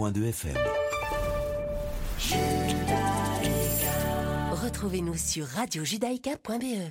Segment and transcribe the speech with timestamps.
[0.00, 0.56] 101.2 FM.
[4.50, 6.88] Retrouvez-nous sur radiojudaïka.be.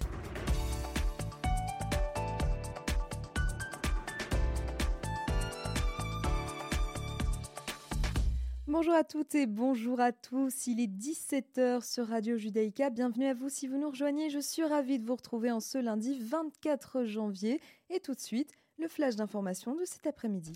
[8.67, 10.67] Bonjour à toutes et bonjour à tous.
[10.67, 12.91] Il est 17h sur Radio Judaïka.
[12.91, 14.29] Bienvenue à vous si vous nous rejoignez.
[14.29, 17.59] Je suis ravie de vous retrouver en ce lundi 24 janvier.
[17.89, 20.53] Et tout de suite, le flash d'information de cet après-midi.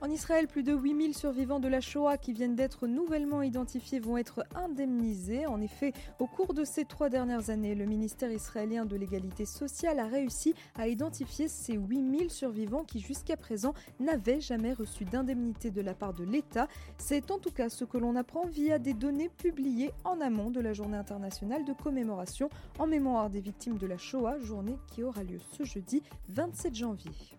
[0.00, 4.16] En Israël, plus de 8000 survivants de la Shoah qui viennent d'être nouvellement identifiés vont
[4.16, 5.46] être indemnisés.
[5.46, 9.98] En effet, au cours de ces trois dernières années, le ministère israélien de l'égalité sociale
[9.98, 15.80] a réussi à identifier ces 8000 survivants qui jusqu'à présent n'avaient jamais reçu d'indemnité de
[15.80, 16.68] la part de l'État.
[16.98, 20.60] C'est en tout cas ce que l'on apprend via des données publiées en amont de
[20.60, 25.24] la journée internationale de commémoration en mémoire des victimes de la Shoah, journée qui aura
[25.24, 27.37] lieu ce jeudi 27 janvier.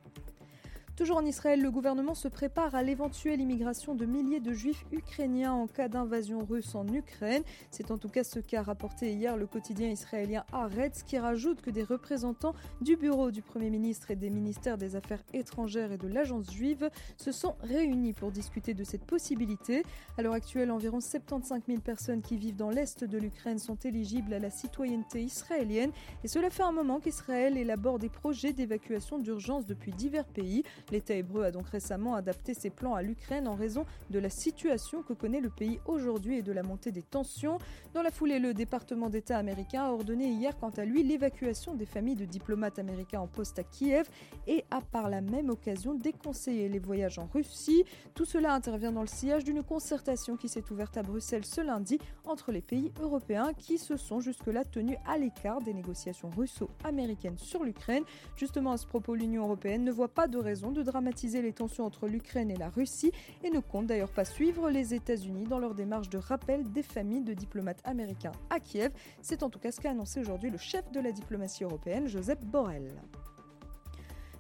[1.00, 5.54] Toujours en Israël, le gouvernement se prépare à l'éventuelle immigration de milliers de juifs ukrainiens
[5.54, 7.42] en cas d'invasion russe en Ukraine.
[7.72, 11.70] C'est en tout cas ce qu'a rapporté hier le quotidien israélien Haaretz, qui rajoute que
[11.70, 16.10] des représentants du bureau du Premier ministre et des ministères des Affaires étrangères et de
[16.10, 19.84] l'agence juive se sont réunis pour discuter de cette possibilité.
[20.18, 24.34] À l'heure actuelle, environ 75 000 personnes qui vivent dans l'est de l'Ukraine sont éligibles
[24.34, 25.92] à la citoyenneté israélienne
[26.26, 30.64] et cela fait un moment qu'Israël élabore des projets d'évacuation d'urgence depuis divers pays.
[30.92, 35.04] L'État hébreu a donc récemment adapté ses plans à l'Ukraine en raison de la situation
[35.04, 37.58] que connaît le pays aujourd'hui et de la montée des tensions.
[37.94, 41.86] Dans la foulée, le département d'État américain a ordonné hier quant à lui l'évacuation des
[41.86, 44.10] familles de diplomates américains en poste à Kiev
[44.48, 47.84] et a par la même occasion déconseillé les voyages en Russie.
[48.16, 52.00] Tout cela intervient dans le sillage d'une concertation qui s'est ouverte à Bruxelles ce lundi
[52.26, 57.64] entre les pays européens qui se sont jusque-là tenus à l'écart des négociations russo-américaines sur
[57.64, 58.04] l'Ukraine.
[58.36, 61.86] Justement, à ce propos, l'Union européenne ne voit pas de raison de dramatiser les tensions
[61.86, 63.12] entre l'Ukraine et la Russie
[63.44, 67.24] et ne compte d'ailleurs pas suivre les États-Unis dans leur démarche de rappel des familles
[67.24, 68.92] de diplomates américains à Kiev.
[69.22, 72.44] C'est en tout cas ce qu'a annoncé aujourd'hui le chef de la diplomatie européenne, Joseph
[72.46, 72.92] Borrell.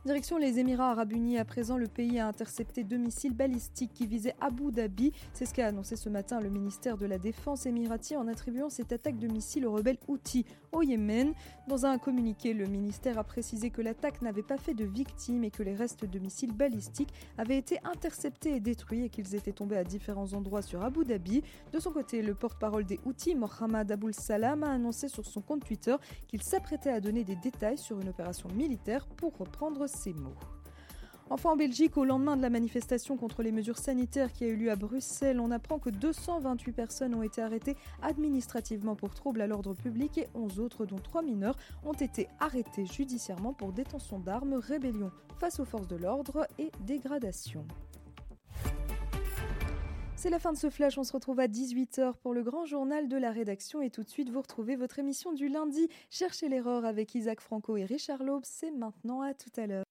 [0.05, 4.07] Direction les Émirats arabes unis, à présent, le pays a intercepté deux missiles balistiques qui
[4.07, 5.11] visaient Abu Dhabi.
[5.33, 8.93] C'est ce qu'a annoncé ce matin le ministère de la Défense émirati en attribuant cette
[8.93, 11.33] attaque de missiles aux rebelles Houthis au Yémen.
[11.67, 15.51] Dans un communiqué, le ministère a précisé que l'attaque n'avait pas fait de victimes et
[15.51, 19.75] que les restes de missiles balistiques avaient été interceptés et détruits et qu'ils étaient tombés
[19.75, 21.43] à différents endroits sur Abu Dhabi.
[21.73, 25.65] De son côté, le porte-parole des Houthis, Mohamed Aboul Salam, a annoncé sur son compte
[25.65, 29.88] Twitter qu'il s'apprêtait à donner des détails sur une opération militaire pour reprendre
[31.31, 34.55] Enfin, en Belgique, au lendemain de la manifestation contre les mesures sanitaires qui a eu
[34.55, 39.47] lieu à Bruxelles, on apprend que 228 personnes ont été arrêtées administrativement pour troubles à
[39.47, 44.55] l'ordre public et 11 autres, dont 3 mineurs, ont été arrêtés judiciairement pour détention d'armes,
[44.55, 47.63] rébellion face aux forces de l'ordre et dégradation.
[50.21, 53.07] C'est la fin de ce flash, on se retrouve à 18h pour le grand journal
[53.07, 56.83] de la rédaction et tout de suite vous retrouvez votre émission du lundi Cherchez l'erreur
[56.83, 59.85] avec Isaac Franco et Richard Laube, c'est maintenant à tout à l'heure.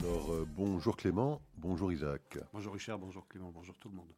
[0.00, 2.38] Alors, euh, bonjour Clément, bonjour Isaac.
[2.52, 4.12] Bonjour Richard, bonjour Clément, bonjour tout le monde.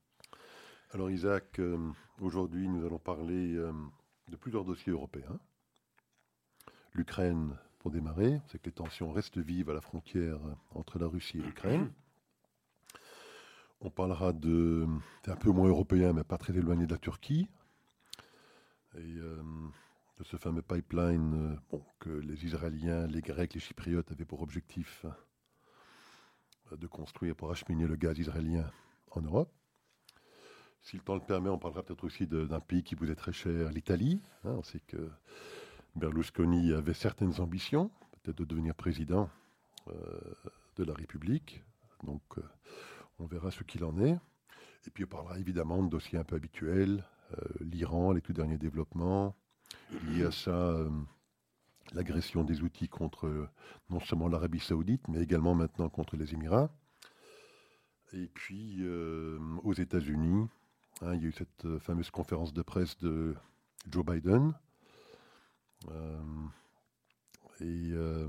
[0.95, 1.77] Alors Isaac, euh,
[2.23, 3.73] aujourd'hui nous allons parler euh,
[4.29, 5.39] de plusieurs dossiers européens.
[6.93, 11.39] L'Ukraine, pour démarrer, c'est que les tensions restent vives à la frontière entre la Russie
[11.39, 11.93] et l'Ukraine.
[13.81, 14.87] On parlera de,
[15.27, 17.49] un peu moins européen, mais pas très éloigné de la Turquie,
[18.95, 19.43] et euh,
[20.19, 25.05] de ce fameux pipeline euh, que les Israéliens, les Grecs, les Chypriotes avaient pour objectif
[26.73, 28.71] euh, de construire pour acheminer le gaz israélien
[29.11, 29.53] en Europe.
[30.83, 33.33] Si le temps le permet, on parlera peut-être aussi d'un pays qui vous est très
[33.33, 34.23] cher, l'Italie.
[34.45, 34.55] hein.
[34.57, 35.11] on sait que
[35.97, 37.91] Berlusconi avait certaines ambitions,
[38.23, 39.29] peut-être de devenir président
[39.89, 39.95] euh,
[40.77, 41.65] de la République.
[42.05, 42.43] Donc, euh,
[43.19, 44.17] on verra ce qu'il en est.
[44.87, 48.59] Et puis, on parlera évidemment de dossiers un peu habituels, euh, l'Iran, les tout derniers
[48.59, 49.35] développements.
[50.05, 50.77] Lié à ça,
[51.93, 53.49] l'agression des outils contre
[53.91, 56.71] non seulement l'Arabie saoudite, mais également maintenant contre les Émirats.
[58.13, 58.87] Et puis,
[59.63, 60.49] aux États-Unis,
[61.03, 63.35] hein, il y a eu cette euh, fameuse conférence de presse de
[63.91, 64.55] Joe Biden.
[65.91, 66.21] Euh,
[67.61, 68.27] et euh,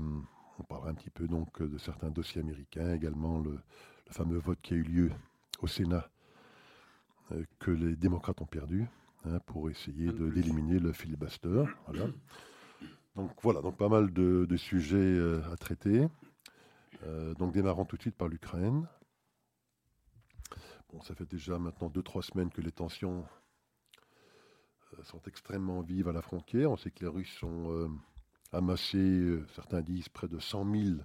[0.58, 4.58] on parlera un petit peu donc de certains dossiers américains, également le, le fameux vote
[4.62, 5.10] qui a eu lieu
[5.60, 6.08] au Sénat
[7.32, 8.86] euh, que les démocrates ont perdu
[9.24, 10.32] hein, pour essayer de plus.
[10.32, 11.64] d'éliminer le filibuster.
[11.86, 12.06] Voilà.
[13.16, 15.18] Donc voilà, donc pas mal de, de sujets
[15.50, 16.06] à traiter.
[17.38, 18.86] Donc démarrons tout de suite par l'Ukraine.
[20.90, 23.26] Bon, ça fait déjà maintenant 2-3 semaines que les tensions
[25.02, 26.70] sont extrêmement vives à la frontière.
[26.70, 27.90] On sait que les Russes ont
[28.52, 31.00] amassé, certains disent, près de 100 000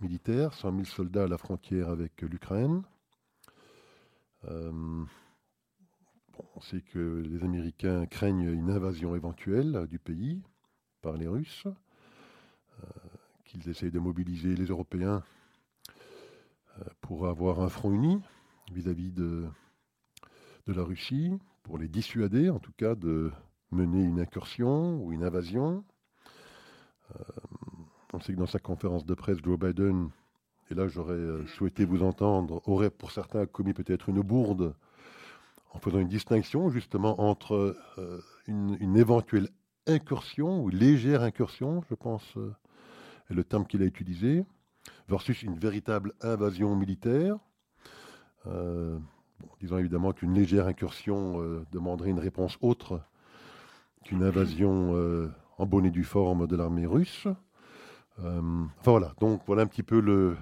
[0.00, 2.82] militaires, 100 000 soldats à la frontière avec l'Ukraine.
[4.44, 5.06] on
[6.62, 10.42] sait que les Américains craignent une invasion éventuelle du pays
[11.02, 11.66] par les Russes,
[13.44, 15.22] qu'ils essayent de mobiliser les Européens
[17.02, 18.22] pour avoir un front uni
[18.72, 19.46] vis-à-vis de,
[20.66, 21.32] la Russie,
[21.64, 23.32] pour les dissuader en tout cas de
[23.72, 25.84] mener une incursion ou une invasion.
[27.10, 27.22] Euh,
[28.12, 30.10] on sait que dans sa conférence de presse, Joe Biden,
[30.70, 34.74] et là j'aurais euh, souhaité vous entendre, aurait pour certains commis peut-être une bourde
[35.72, 39.48] en faisant une distinction justement entre euh, une, éventuelle
[39.88, 42.36] incursion ou légère incursion, je pense,
[43.28, 44.44] est le terme qu'il a utilisé,
[45.08, 47.38] versus une véritable invasion militaire.
[48.46, 48.98] Euh,
[49.60, 53.02] disons évidemment qu'une légère incursion euh, demanderait une réponse autre
[54.04, 57.26] qu'une invasion euh, en bonne et due forme de l'armée russe.
[58.18, 60.36] enfin voilà, donc voilà un petit peu le,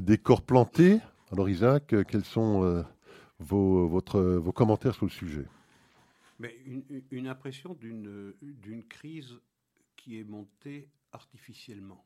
[0.00, 1.00] décor planté.
[1.32, 2.84] Alors Isaac, quels sont
[3.38, 4.02] vos,
[4.54, 5.46] commentaires sur le sujet?
[7.10, 9.38] Une impression d'une crise
[9.96, 12.04] qui est montée artificiellement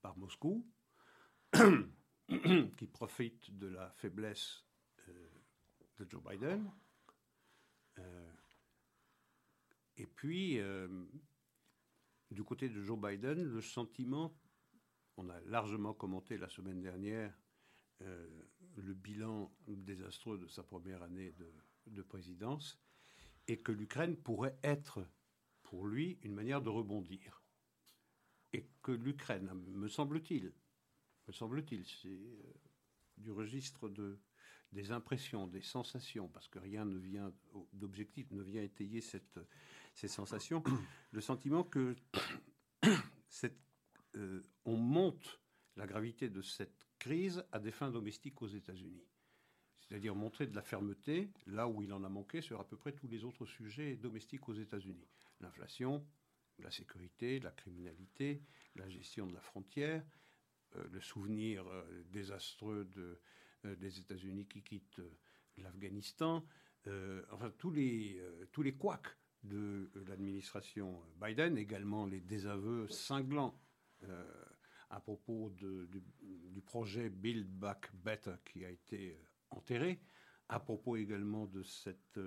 [0.00, 0.66] par Moscou,
[2.76, 4.64] qui profite de la faiblesse
[5.08, 5.28] euh,
[5.98, 6.70] de Joe Biden.
[7.98, 8.32] Euh,
[9.96, 10.88] et puis, euh,
[12.30, 14.36] du côté de Joe Biden, le sentiment,
[15.16, 17.34] on a largement commenté la semaine dernière
[18.00, 21.50] le bilan désastreux de sa première année de,
[21.86, 22.78] de présidence,
[23.48, 25.08] et que l'Ukraine pourrait être
[25.62, 27.42] pour lui une manière de rebondir.
[28.52, 30.52] Et que l'Ukraine, me semble-t-il,
[31.26, 31.84] me semble-t-il.
[31.86, 32.54] C'est euh,
[33.18, 34.18] du registre de,
[34.72, 37.32] des impressions, des sensations, parce que rien ne vient
[37.72, 39.40] d'objectif, ne vient étayer cette,
[39.94, 40.62] ces sensations.
[41.12, 41.96] Le sentiment que
[43.28, 43.58] cette,
[44.16, 45.40] euh, on monte
[45.76, 49.06] la gravité de cette crise à des fins domestiques aux États-Unis.
[49.80, 52.92] C'est-à-dire montrer de la fermeté là où il en a manqué sur à peu près
[52.92, 55.06] tous les autres sujets domestiques aux États-Unis.
[55.40, 56.04] L'inflation,
[56.58, 58.42] la sécurité, la criminalité,
[58.74, 60.04] la gestion de la frontière,
[60.74, 65.00] le souvenir euh, désastreux euh, des États-Unis qui quittent
[65.58, 66.46] l'Afghanistan,
[67.32, 68.22] enfin tous les,
[68.52, 73.58] tous les couacs de l'administration Biden, également les désaveux cinglants
[74.90, 79.18] à propos du, projet Build Back Better qui a été
[79.50, 79.98] enterré,
[80.48, 82.20] à propos également de cette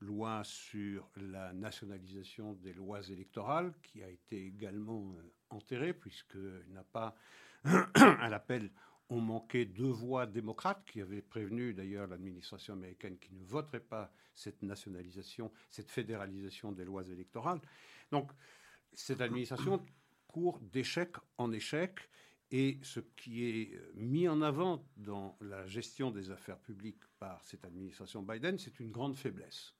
[0.00, 5.16] loi sur la nationalisation des lois électorales qui a été également
[5.50, 7.14] enterrée puisqu'il n'a pas
[7.94, 8.70] à l'appel,
[9.10, 14.12] on manquait deux voix démocrates qui avaient prévenu d'ailleurs l'administration américaine qui ne voterait pas
[14.34, 17.60] cette nationalisation, cette fédéralisation des lois électorales.
[18.10, 18.30] Donc
[18.92, 19.84] cette administration
[20.26, 21.98] court d'échec en échec
[22.50, 27.64] et ce qui est mis en avant dans la gestion des affaires publiques par cette
[27.64, 29.74] administration Biden, c'est une grande faiblesse.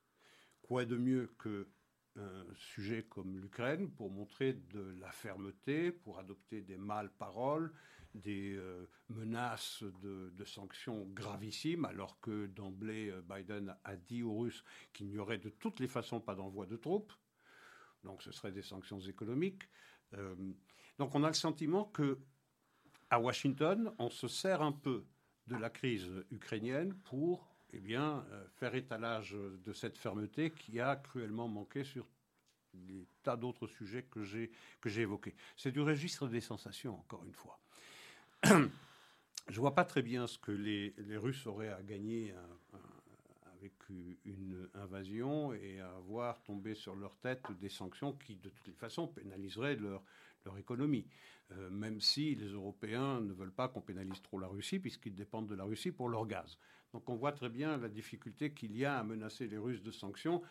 [0.63, 1.69] Quoi de mieux que
[2.19, 7.73] un sujet comme l'Ukraine pour montrer de la fermeté, pour adopter des mâles paroles,
[8.15, 14.65] des euh, menaces de, sanctions gravissimes, alors que d'emblée euh, Biden a dit aux Russes
[14.93, 17.13] qu'il n'y aurait de toutes les façons pas d'envoi de troupes.
[18.05, 19.69] Donc ce seraient des sanctions économiques.
[20.15, 20.35] Euh,
[20.99, 22.19] donc on a le sentiment que
[23.11, 25.07] à Washington, on se sert un peu
[25.47, 30.97] de la crise ukrainienne pour eh bien, euh, faire étalage de cette fermeté qui a
[30.97, 32.07] cruellement manqué sur
[32.75, 35.35] des tas d'autres sujets que j'ai, que j'ai évoqués.
[35.57, 37.59] C'est du registre des sensations, encore une fois.
[39.49, 42.35] Je vois pas très bien ce que les, les Russes auraient à gagner
[43.57, 48.77] avec une invasion et à voir tomber sur leur tête des sanctions qui, de toute
[48.77, 50.03] façon, pénaliseraient leur,
[50.45, 51.07] leur économie.
[51.53, 55.49] Euh, même si les Européens ne veulent pas qu'on pénalise trop la Russie, puisqu'ils dépendent
[55.49, 56.59] de la Russie pour leur gaz.
[56.93, 59.91] Donc on voit très bien la difficulté qu'il y a à menacer les Russes de
[59.91, 60.43] sanctions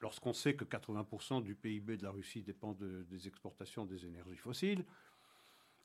[0.00, 4.84] lorsqu'on sait que 80% du PIB de la Russie dépend des exportations des énergies fossiles,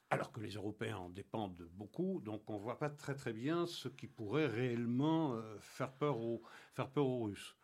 [0.10, 2.22] alors que les Européens en dépendent beaucoup.
[2.24, 6.20] Donc on ne voit pas très très bien ce qui pourrait réellement euh, faire, peur
[6.20, 6.44] aux,
[7.24, 7.56] Russes.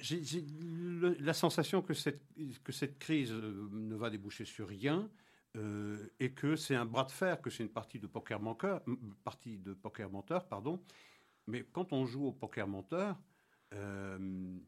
[0.00, 0.44] J'ai
[1.20, 2.22] la sensation que cette,
[2.62, 5.10] que cette crise euh, ne va déboucher sur rien
[5.56, 8.82] euh, et que c'est un bras de fer, que c'est une partie de poker menteur,
[9.24, 10.82] partie de poker menteur, pardon.
[11.46, 13.18] Mais quand on joue au poker menteur,
[13.74, 14.58] euh,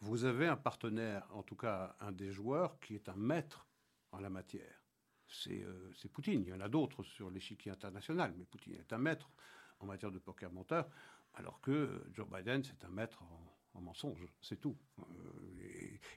[0.00, 3.68] vous avez un partenaire, en tout cas un des joueurs, qui est un maître
[4.10, 4.82] en la matière.
[5.28, 6.42] C'est euh, Poutine.
[6.44, 9.30] Il y en a d'autres sur l'échiquier international, mais Poutine est un maître
[9.78, 10.88] en matière de poker menteur.
[11.34, 14.76] Alors que Joe Biden, c'est un maître en, mensonge, c'est tout.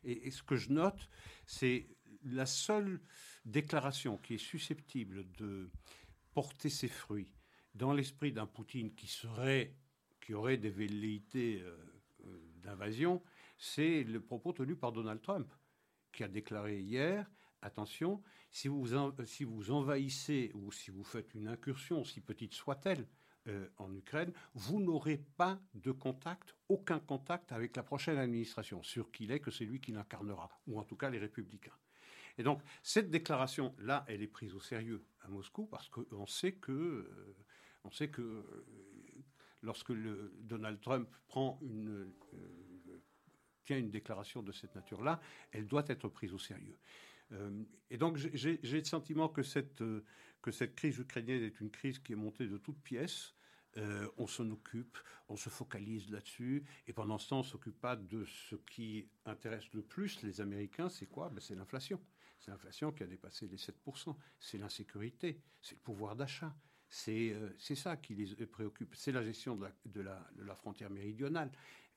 [0.03, 1.07] et, ce que je note,
[1.45, 1.88] c'est
[2.25, 3.00] la seule
[3.46, 5.70] déclaration qui est susceptible de
[6.34, 7.32] porter ses fruits
[7.75, 11.75] dans l'esprit d'un Poutine qui aurait des velléités euh,
[12.25, 13.22] euh, d'invasion,
[13.58, 15.51] c'est le propos tenu par Donald Trump,
[16.12, 17.30] qui a déclaré hier
[17.62, 23.08] attention, si vous, vous envahissez ou si vous faites une incursion, aussi petite soit-elle,
[23.48, 29.12] euh, en Ukraine, vous n'aurez pas de contact, aucun contact avec la prochaine administration, sûr
[29.12, 31.75] qu'il est que c'est lui qui l'incarnera, ou en tout cas les républicains.
[32.38, 36.72] Et donc, cette déclaration-là, elle est prise au sérieux à Moscou parce qu'on sait que,
[36.72, 37.36] euh,
[37.84, 39.24] on sait que euh,
[39.62, 43.02] lorsque le Donald Trump prend une, euh,
[43.66, 45.22] tient une déclaration de cette nature-là,
[45.52, 46.78] elle doit être prise au sérieux.
[47.90, 49.82] et donc, j'ai le sentiment que cette,
[50.42, 53.34] que cette crise ukrainienne est une crise qui est montée de toutes pièces.
[54.18, 55.00] on s'en occupe,
[55.30, 59.72] on se focalise là-dessus, et pendant ce temps, on s'occupe pas de ce qui intéresse
[59.74, 61.30] le plus les Américains, c'est quoi?
[61.30, 62.00] Ben, C'est l'inflation.
[62.43, 64.13] C'est l'inflation qui a dépassé les 7%.
[64.38, 66.53] C'est l'insécurité, c'est le pouvoir d'achat.
[66.89, 68.93] C'est euh, ça qui les préoccupe.
[68.95, 71.50] C'est la gestion de la, de, la, de la, frontière méridionale.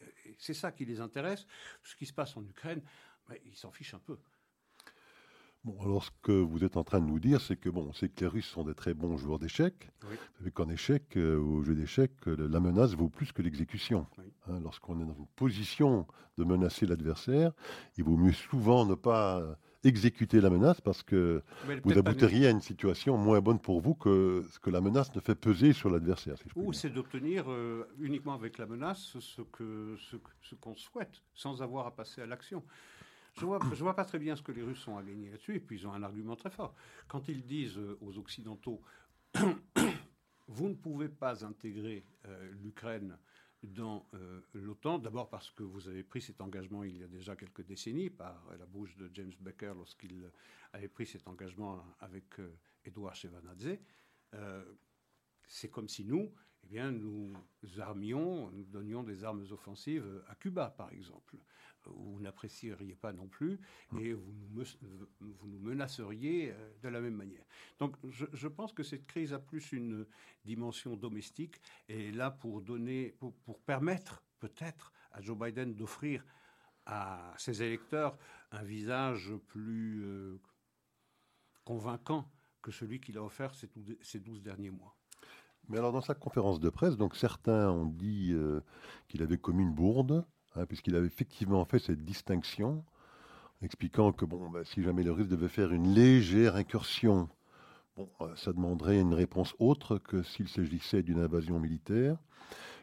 [0.02, 0.06] Euh,
[0.38, 1.46] c'est ça qui les intéresse.
[1.82, 2.80] Ce qui se passe en Ukraine,
[3.44, 4.18] ils s'en fichent un peu.
[5.64, 8.08] Bon, alors ce que vous êtes en train de nous dire, c'est que bon, c'est
[8.08, 9.90] que les Russes sont des très bons joueurs d'échecs.
[10.08, 10.52] Oui.
[10.52, 14.06] qu'en échec, euh, au jeu d'échecs, la menace vaut plus que l'exécution.
[14.46, 16.06] Hein, lorsqu'on est dans une position
[16.38, 17.50] de menacer l'adversaire,
[17.96, 21.42] il vaut mieux souvent ne pas exécuter la menace parce que
[21.84, 25.20] vous abouteriez à une situation moins bonne pour vous que ce que la menace ne
[25.20, 26.36] fait peser sur l'adversaire.
[26.56, 29.96] Ou c'est d'obtenir euh, uniquement avec la menace ce qu'on
[30.42, 32.62] ce, qu'on souhaite, sans avoir à passer à l'action.
[33.34, 35.30] Je ne vois, je vois pas très bien ce que les Russes ont à gagner
[35.30, 36.74] là-dessus, et puis ils ont un argument très fort.
[37.06, 38.80] Quand ils disent euh, aux Occidentaux,
[40.48, 43.18] vous ne pouvez pas intégrer euh, l'Ukraine
[43.62, 44.98] dans euh, l'OTAN.
[44.98, 48.46] D'abord parce que vous avez pris cet engagement il y a déjà quelques décennies par
[48.58, 50.30] la bouche de James Baker lorsqu'il
[50.72, 53.78] avait pris cet engagement avec euh, Edouard Shevardnadze.
[54.34, 54.64] Euh,
[55.48, 56.32] c'est comme si nous,
[56.64, 57.32] eh bien, nous
[57.78, 61.36] armions, nous donnions des armes offensives à Cuba, par exemple
[61.94, 63.58] vous n'apprécieriez pas non plus
[63.92, 63.98] mm.
[63.98, 64.64] et vous nous,
[65.20, 67.44] vous nous menaceriez euh, de la même manière.
[67.78, 70.06] Donc je, pense que cette crise a plus une
[70.44, 76.24] dimension domestique et là pour donner, pour, permettre peut-être à Joe Biden d'offrir
[76.84, 78.16] à ses électeurs
[78.52, 80.40] un visage plus euh,
[81.64, 82.30] convaincant
[82.62, 83.68] que celui qu'il a offert ces,
[84.00, 84.96] ces 12 derniers mois.
[85.68, 88.60] Mais alors dans sa conférence de presse, donc certains ont dit euh,
[89.08, 90.24] qu'il avait commis une bourde,
[90.56, 92.84] Hein, puisqu'il avait effectivement fait cette distinction,
[93.62, 97.28] expliquant que bon, bah, si jamais le Russe devait faire une légère incursion,
[97.96, 102.16] bon, euh, ça demanderait une réponse autre que s'il s'agissait d'une invasion militaire.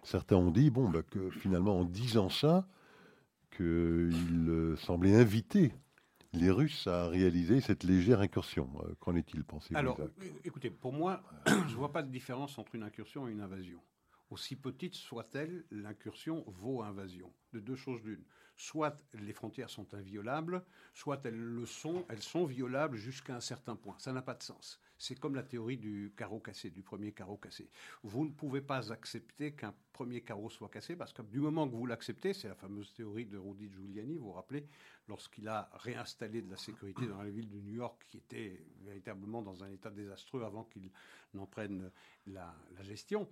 [0.04, 2.68] Certains ont dit bon, bah, que finalement, en disant ça,
[3.56, 5.74] qu'il euh, semblait inviter
[6.34, 8.70] les Russes à réaliser cette légère incursion.
[8.84, 10.00] Euh, qu'en est-il, pensez-vous Alors,
[10.44, 13.80] écoutez, pour moi, je ne vois pas de différence entre une incursion et une invasion
[14.34, 17.32] aussi petite soit-elle, l'incursion vaut invasion.
[17.54, 18.24] De deux choses l'une.
[18.56, 20.64] Soit les frontières sont inviolables,
[20.94, 23.96] soit elles le sont, elles sont violables jusqu'à un certain point.
[24.00, 24.80] Ça n'a pas de sens.
[24.98, 27.70] C'est comme la théorie du carreau cassé, du premier carreau cassé.
[28.04, 31.76] Vous ne pouvez pas accepter qu'un premier carreau soit cassé parce que du moment que
[31.76, 34.68] vous l'acceptez, c'est la fameuse théorie de Rudy Giuliani, vous vous rappelez,
[35.08, 39.42] lorsqu'il a réinstallé de la sécurité dans la ville de New York qui était véritablement
[39.42, 40.90] dans un état désastreux avant qu'il
[41.34, 41.92] n'en prenne
[42.28, 43.28] la gestion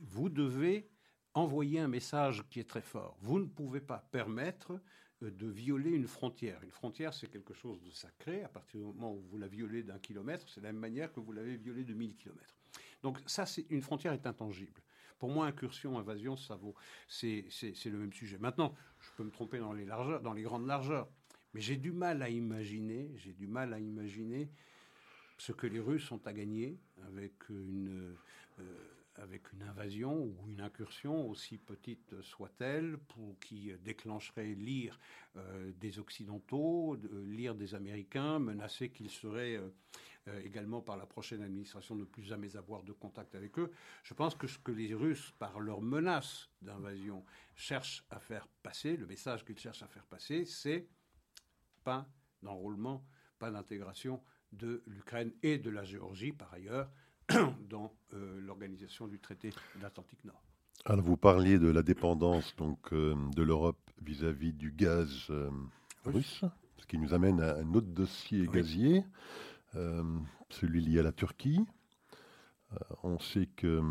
[0.00, 0.88] vous devez
[1.34, 3.16] envoyer un message qui est très fort.
[3.20, 4.80] Vous ne pouvez pas permettre
[5.22, 6.62] euh, de violer une frontière.
[6.62, 8.42] Une frontière, c'est quelque chose de sacré.
[8.42, 11.20] À partir du moment où vous la violez d'un kilomètre, c'est la même manière que
[11.20, 12.56] vous l'avez violée de 1000 kilomètres.
[13.02, 14.82] Donc ça, c'est une frontière est intangible.
[15.18, 16.74] Pour moi, incursion, invasion, ça vaut,
[17.08, 17.46] c'est
[17.86, 18.36] le même sujet.
[18.38, 21.08] Maintenant, je peux me tromper dans les largeurs, dans les grandes largeurs,
[21.54, 24.50] mais j'ai du mal à imaginer, j'ai du mal à imaginer
[25.38, 28.14] ce que les Russes ont à gagner avec une
[28.58, 34.98] euh, avec une invasion ou une incursion, aussi petite soit-elle, pour qui déclencherait l'ire
[35.36, 39.68] euh, des Occidentaux, de, l'ire des Américains, menacés qu'ils seraient euh,
[40.28, 43.70] euh, également par la prochaine administration ne plus jamais avoir de contact avec eux.
[44.02, 48.96] Je pense que ce que les Russes, par leur menace d'invasion, cherchent à faire passer,
[48.96, 50.88] le message qu'ils cherchent à faire passer, c'est
[51.84, 52.08] pas
[52.42, 53.06] d'enrôlement,
[53.38, 56.90] pas d'intégration de l'Ukraine et de la Géorgie par ailleurs
[57.68, 60.42] dans euh, l'organisation du traité de l'Atlantique Nord.
[60.84, 65.50] Alors vous parliez de la dépendance donc euh, de l'Europe vis-à-vis du gaz euh,
[66.04, 66.44] russe,
[66.78, 69.04] ce qui nous amène à un autre dossier gazier,
[70.48, 71.66] celui lié à la Turquie.
[73.02, 73.82] on sait que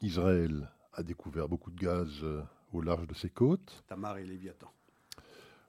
[0.00, 2.24] Israël a découvert beaucoup de gaz
[2.72, 3.82] au large de ses côtes.
[3.88, 4.70] Tamar et Léviathan.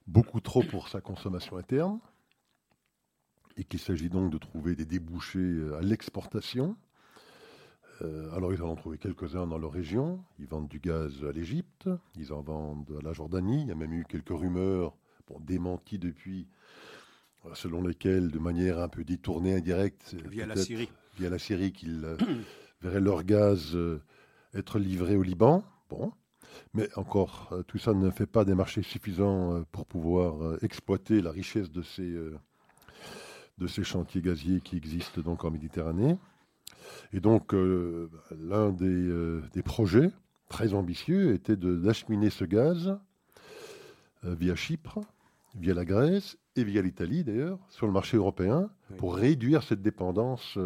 [0.06, 2.00] Beaucoup trop pour sa consommation interne.
[3.56, 6.76] Et qu'il s'agit donc de trouver des débouchés à l'exportation.
[8.02, 10.24] Euh, alors ils en ont trouvé quelques-uns dans leur région.
[10.40, 13.62] Ils vendent du gaz à l'Égypte, ils en vendent à la Jordanie.
[13.62, 14.96] Il y a même eu quelques rumeurs,
[15.28, 16.48] bon, démenties depuis,
[17.54, 22.06] selon lesquelles, de manière un peu détournée, indirecte, via la Syrie, via la Syrie, qu'ils
[22.82, 23.78] verraient leur gaz
[24.54, 25.64] être livré au Liban.
[25.90, 26.12] Bon.
[26.74, 30.58] Mais encore, euh, tout ça ne fait pas des marchés suffisants euh, pour pouvoir euh,
[30.62, 32.16] exploiter la richesse de ces,
[33.58, 36.18] de ces chantiers gaziers qui existent donc en Méditerranée.
[37.14, 40.12] Et donc, l'un des, des, projets
[40.50, 42.98] très ambitieux était d'acheminer ce gaz
[44.24, 45.00] via Chypre,
[45.56, 50.58] via la Grèce et via l'Italie d'ailleurs, sur le marché européen, pour réduire cette dépendance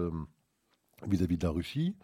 [1.08, 1.96] vis-à-vis de la Russie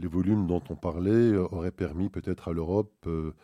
[0.00, 3.34] les volumes dont on parlait euh, auraient permis peut-être à l'Europe euh,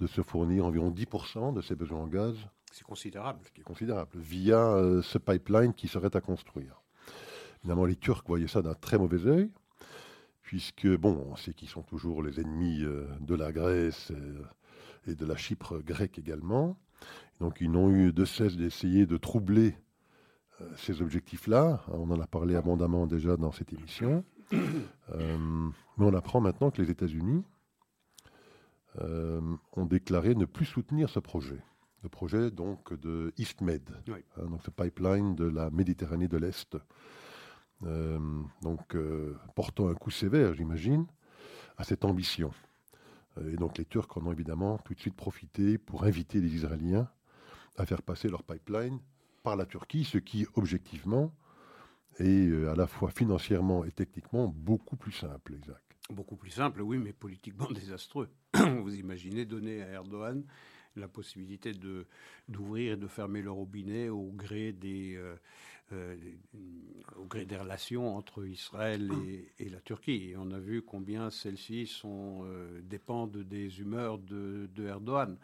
[0.00, 2.36] de se fournir environ 10% de ses besoins en gaz.
[2.72, 3.40] C'est considérable.
[3.54, 6.79] C'est considérable, via euh, ce pipeline qui serait à construire.
[7.62, 9.50] Évidemment, les Turcs voyaient ça d'un très mauvais œil,
[10.42, 12.82] puisque, bon, on sait qu'ils sont toujours les ennemis
[13.20, 14.12] de la Grèce
[15.06, 16.78] et de la Chypre grecque également.
[17.38, 19.76] Donc, ils n'ont eu de cesse d'essayer de troubler
[20.76, 21.82] ces objectifs-là.
[21.88, 24.24] On en a parlé abondamment déjà dans cette émission.
[24.52, 25.38] Euh,
[25.96, 27.44] mais on apprend maintenant que les États-Unis
[29.00, 29.40] euh,
[29.72, 31.62] ont déclaré ne plus soutenir ce projet.
[32.02, 36.76] Le projet donc de EastMed, hein, donc ce pipeline de la Méditerranée de l'Est.
[37.84, 38.18] Euh,
[38.62, 38.96] donc
[39.54, 41.06] portant un coup sévère, j'imagine,
[41.76, 42.52] à cette ambition.
[43.46, 47.08] Et donc les Turcs en ont évidemment tout de suite profité pour inviter les Israéliens
[47.76, 48.98] à faire passer leur pipeline
[49.42, 51.32] par la Turquie, ce qui objectivement
[52.20, 55.82] euh, à la fois financièrement et techniquement beaucoup plus simple, Isaac.
[56.10, 58.28] Beaucoup plus simple, oui, mais politiquement désastreux.
[58.54, 60.44] Vous imaginez donner à Erdogan
[61.00, 62.06] la possibilité de
[62.48, 65.36] d'ouvrir et de fermer le robinet au gré des euh,
[65.92, 66.16] euh,
[67.16, 69.10] au gré des relations entre Israël
[69.58, 70.30] et, la Turquie.
[70.30, 72.44] Et on a vu combien celles-ci sont
[72.82, 75.36] dépendent des humeurs de, de Erdogan.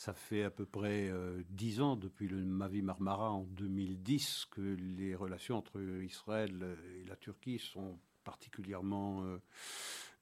[0.00, 4.62] Ça fait à peu près euh, dix ans depuis le Mavi Marmara en 2010 que
[4.96, 9.36] les relations entre Israël et la Turquie sont particulièrement euh,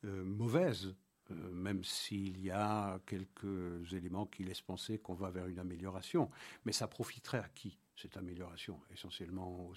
[0.05, 0.97] euh, mauvaises,
[1.31, 6.31] même s'il y a quelques éléments qui laissent penser qu'on va vers une amélioration.
[6.65, 8.81] Mais ça profiterait à qui cette amélioration?
[8.93, 9.73] Essentiellement,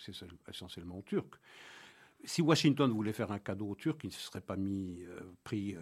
[0.47, 1.39] essentiellement aux Turcs
[2.23, 5.03] si Washington voulait faire un cadeau aux Turcs, il ne se serait pas mis,
[5.43, 5.75] pris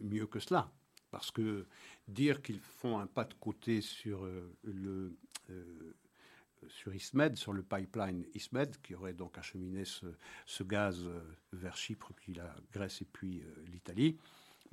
[0.00, 0.72] mieux que cela.
[1.10, 1.66] Parce que
[2.08, 5.16] dire qu'ils font un pas de côté sur euh, le
[5.50, 5.94] euh,
[6.68, 11.20] sur Ismed, sur le pipeline Ismed, qui aurait donc acheminé ce, gaz euh,
[11.52, 14.18] vers Chypre, puis la Grèce et puis l'Italie,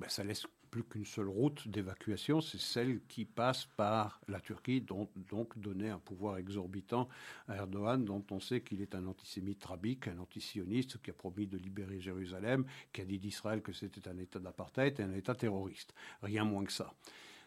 [0.04, 4.82] ben ça laisse plus qu'une seule route d'évacuation, c'est celle qui passe par la Turquie,
[4.82, 7.08] dont, donc donner un pouvoir exorbitant
[7.48, 11.46] à Erdogan, dont on sait qu'il est un antisémite trabique, un antisioniste qui a promis
[11.46, 15.34] de libérer Jérusalem, qui a dit d'Israël que c'était un État d'apartheid et un État
[15.34, 15.94] terroriste.
[16.22, 16.92] Rien moins que ça.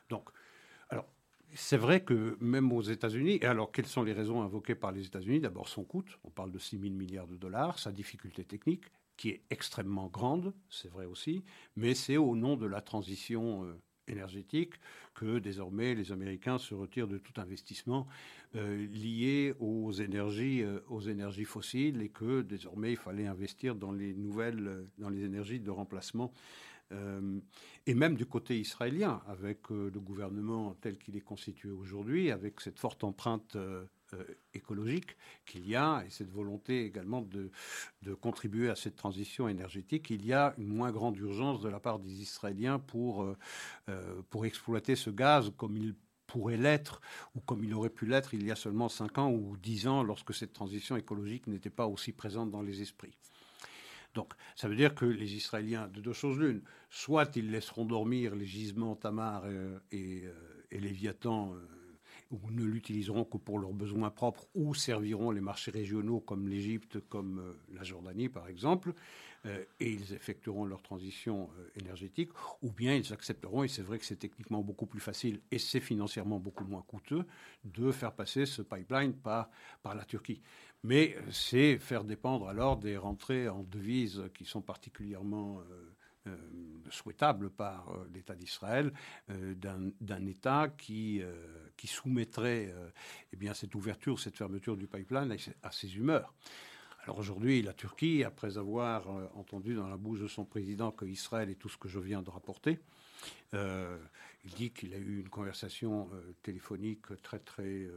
[0.10, 0.30] Donc,
[0.90, 1.06] alors,
[1.54, 5.06] c'est vrai que même aux États-Unis, et alors quelles sont les raisons invoquées par les
[5.06, 5.42] États-Unis?
[5.42, 8.86] D'abord son coût, on parle de 6 000 milliards de dollars, sa difficulté technique,
[9.18, 11.44] qui est extrêmement grande, c'est vrai aussi,
[11.76, 13.74] mais c'est au nom de la transition euh,
[14.08, 14.76] énergétique
[15.16, 18.08] que désormais les Américains se retirent de tout investissement
[18.56, 23.92] euh, lié aux énergies, euh, aux énergies fossiles et que désormais il fallait investir dans
[23.92, 26.32] les nouvelles, dans les énergies de remplacement.
[27.86, 32.80] et même du côté israélien, avec le gouvernement tel qu'il est constitué aujourd'hui, avec cette
[32.80, 33.58] forte empreinte
[34.14, 37.52] euh, écologique qu'il y a et cette volonté également de,
[38.22, 42.00] contribuer à cette transition énergétique, il y a une moins grande urgence de la part
[42.00, 43.38] des Israéliens pour, euh,
[43.90, 45.94] euh, exploiter ce gaz comme il
[46.26, 47.02] pourrait l'être
[47.36, 50.04] ou comme il aurait pu l'être il y a seulement 5 ans ou 10 ans
[50.04, 53.18] lorsque cette transition écologique n'était pas aussi présente dans les esprits.
[54.14, 58.36] Donc, ça veut dire que les Israéliens, de deux choses l'une, soit ils laisseront dormir
[58.36, 59.44] les gisements Tamar
[59.92, 60.24] et,
[60.72, 61.54] et Léviathan
[62.32, 67.00] ou ne l'utiliseront que pour leurs besoins propres ou serviront les marchés régionaux comme l'Égypte,
[67.10, 68.94] comme euh, la Jordanie par exemple,
[69.46, 74.00] euh, et ils effectueront leur transition euh, énergétique, ou bien ils accepteront, et c'est vrai
[74.00, 77.26] que c'est techniquement beaucoup plus facile et c'est financièrement beaucoup moins coûteux,
[77.64, 79.50] de faire passer ce pipeline par,
[79.82, 80.42] par la Turquie.
[80.84, 85.62] Mais c'est faire dépendre alors des rentrées en devises qui sont particulièrement
[86.90, 88.94] souhaitable par euh, l'État d'Israël,
[89.30, 91.22] euh, d'un État qui,
[91.76, 92.74] qui soumettrait
[93.34, 96.34] eh bien, cette ouverture, cette fermeture du pipeline à ses humeurs.
[97.04, 101.50] Alors aujourd'hui, la Turquie, après avoir entendu dans la bouche de son président que Israël
[101.50, 102.80] est tout ce que je viens de rapporter,
[104.48, 106.10] il dit qu'il a eu une conversation
[106.42, 107.88] téléphonique très très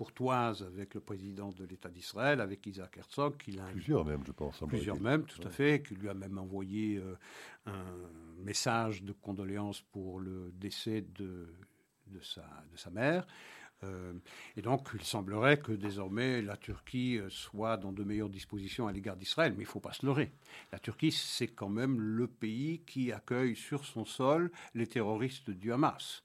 [0.00, 3.36] courtoise avec le président de l'État d'Israël, avec Isaac Herzog.
[3.36, 4.62] Qu'il a plusieurs même, je pense.
[4.66, 7.14] Plusieurs même, tout à fait, qui lui a même envoyé euh,
[7.66, 7.84] un
[8.38, 11.54] message de condoléances pour le décès de,
[12.06, 13.26] de, sa, de sa mère.
[13.84, 14.12] Euh,
[14.56, 18.92] et donc, il semblerait que désormais la Turquie euh, soit dans de meilleures dispositions à
[18.92, 20.30] l'égard d'Israël, mais il ne faut pas se leurrer.
[20.72, 25.72] La Turquie, c'est quand même le pays qui accueille sur son sol les terroristes du
[25.72, 26.24] Hamas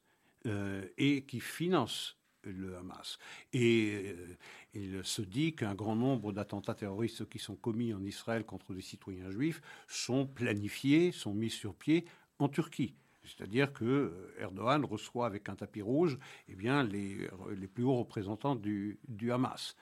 [0.97, 2.19] et qui finance
[2.51, 3.17] le Hamas.
[3.53, 4.37] Et euh,
[4.73, 8.81] il se dit qu'un grand nombre d'attentats terroristes qui sont commis en Israël contre des
[8.81, 12.05] citoyens juifs sont planifiés, sont mis sur pied
[12.39, 12.95] en Turquie.
[13.25, 17.97] C'est-à-dire que euh, Erdogan reçoit avec un tapis rouge eh bien, les, les plus hauts
[17.97, 19.75] représentants du, du Hamas.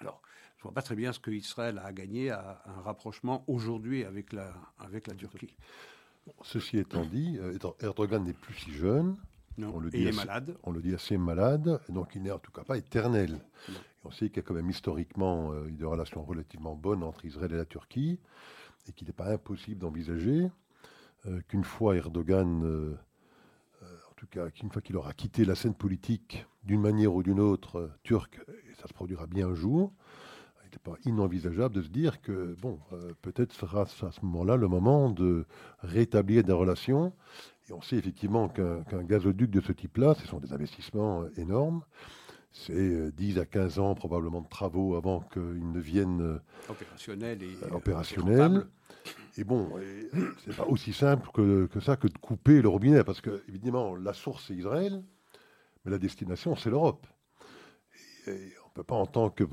[0.00, 0.20] Alors,
[0.56, 4.04] je ne vois pas très bien ce que Israël a gagné à un rapprochement aujourd'hui
[4.04, 5.54] avec la, avec la Turquie.
[6.42, 9.16] Ceci étant dit, euh, Erdogan n'est plus si jeune
[9.66, 10.56] on le dit il est malade.
[10.62, 13.40] On le dit assez malade, donc il n'est en tout cas pas éternel.
[14.04, 17.52] on sait qu'il y a quand même historiquement euh, des relations relativement bonnes entre Israël
[17.52, 18.20] et la Turquie,
[18.88, 20.48] et qu'il n'est pas impossible d'envisager euh,
[21.48, 22.96] qu'une fois Erdogan, euh,
[23.82, 27.40] en tout cas qu'une fois qu'il aura quitté la scène politique d'une manière ou d'une
[27.40, 29.92] autre turque, et ça se produira bien un jour,
[30.64, 32.78] il n'est pas inenvisageable de se dire que, bon,
[33.22, 35.46] peut-être sera à ce moment-là le moment de
[35.82, 37.14] rétablir des relations
[37.68, 41.82] et on sait effectivement qu'un gazoduc de ce type-là, ce sont des investissements euh, énormes.
[42.52, 47.42] C'est 10 euh, à 15 ans probablement de travaux avant qu'ils ne viennent euh, opérationnels.
[47.42, 48.66] Et, opérationnels.
[49.36, 49.70] Et bon,
[50.44, 54.12] c'est pas aussi simple que, ça que de couper le robinet, parce que évidemment la
[54.12, 55.00] source c'est Israël,
[55.84, 57.06] mais la destination c'est l'Europe.
[58.26, 58.32] Et,
[58.64, 59.44] on ne peut pas en tant que,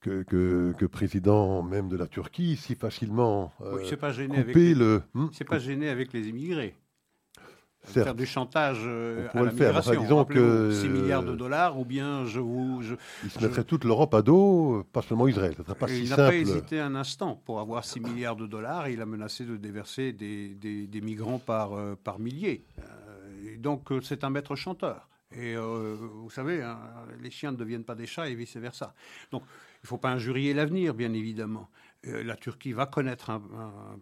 [0.00, 3.52] que, président même de la Turquie si facilement
[3.98, 5.02] pas gêné couper le.
[5.14, 5.28] Hmm?
[5.32, 6.76] c'est pas gêné avec les immigrés.
[7.84, 10.00] Faire du chantage euh, à la migration.
[10.00, 12.80] disons que 6 milliards de dollars, ou bien je vous.
[12.80, 15.56] Je, il se mettrait toute l'Europe à dos, pas seulement Israël.
[15.56, 18.88] pas il n'a pas hésité un instant pour avoir 6 milliards de dollars.
[18.88, 22.64] Il a menacé de déverser des, des, migrants par, euh, par milliers.
[22.78, 25.08] Euh, donc c'est un maître chanteur.
[25.34, 26.78] Et vous savez, hein,
[27.20, 28.94] les chiens ne deviennent pas des chats et vice versa.
[29.30, 29.42] Donc
[29.82, 31.68] il ne faut pas injurier l'avenir, bien évidemment.
[32.06, 33.40] Euh, la Turquie va connaître un,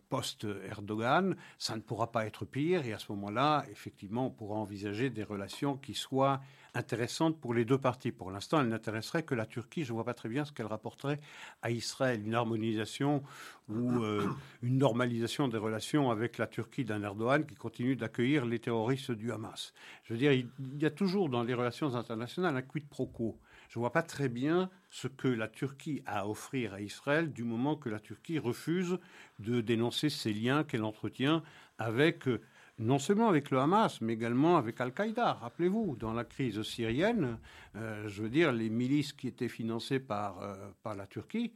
[0.08, 5.10] post-Erdogan, ça ne pourra pas être pire, et à ce moment-là, effectivement, on pourra envisager
[5.10, 6.40] des relations qui soient
[6.74, 8.12] intéressantes pour les deux parties.
[8.12, 9.84] Pour l'instant, elle n'intéresserait que la Turquie.
[9.84, 11.20] Je ne vois pas très bien ce qu'elle rapporterait
[11.62, 13.22] à Israël, une harmonisation
[13.68, 14.26] ou euh,
[14.62, 19.32] une normalisation des relations avec la Turquie d'un Erdogan qui continue d'accueillir les terroristes du
[19.32, 19.72] Hamas.
[20.04, 23.38] Je veux dire, il y a toujours dans les relations internationales un quid pro quo
[23.70, 27.32] je ne vois pas très bien ce que la Turquie a à offrir à Israël
[27.32, 28.98] du moment que la Turquie refuse
[29.38, 31.44] de dénoncer ces liens qu'elle entretient
[31.78, 32.40] avec euh,
[32.80, 35.34] non seulement avec le Hamas, mais également avec Al-Qaïda.
[35.34, 37.38] Rappelez-vous, dans la crise syrienne,
[37.76, 41.52] euh, je veux dire, les milices qui étaient financées par, euh, par la Turquie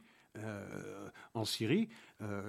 [1.33, 1.87] en Syrie.
[2.21, 2.41] Euh,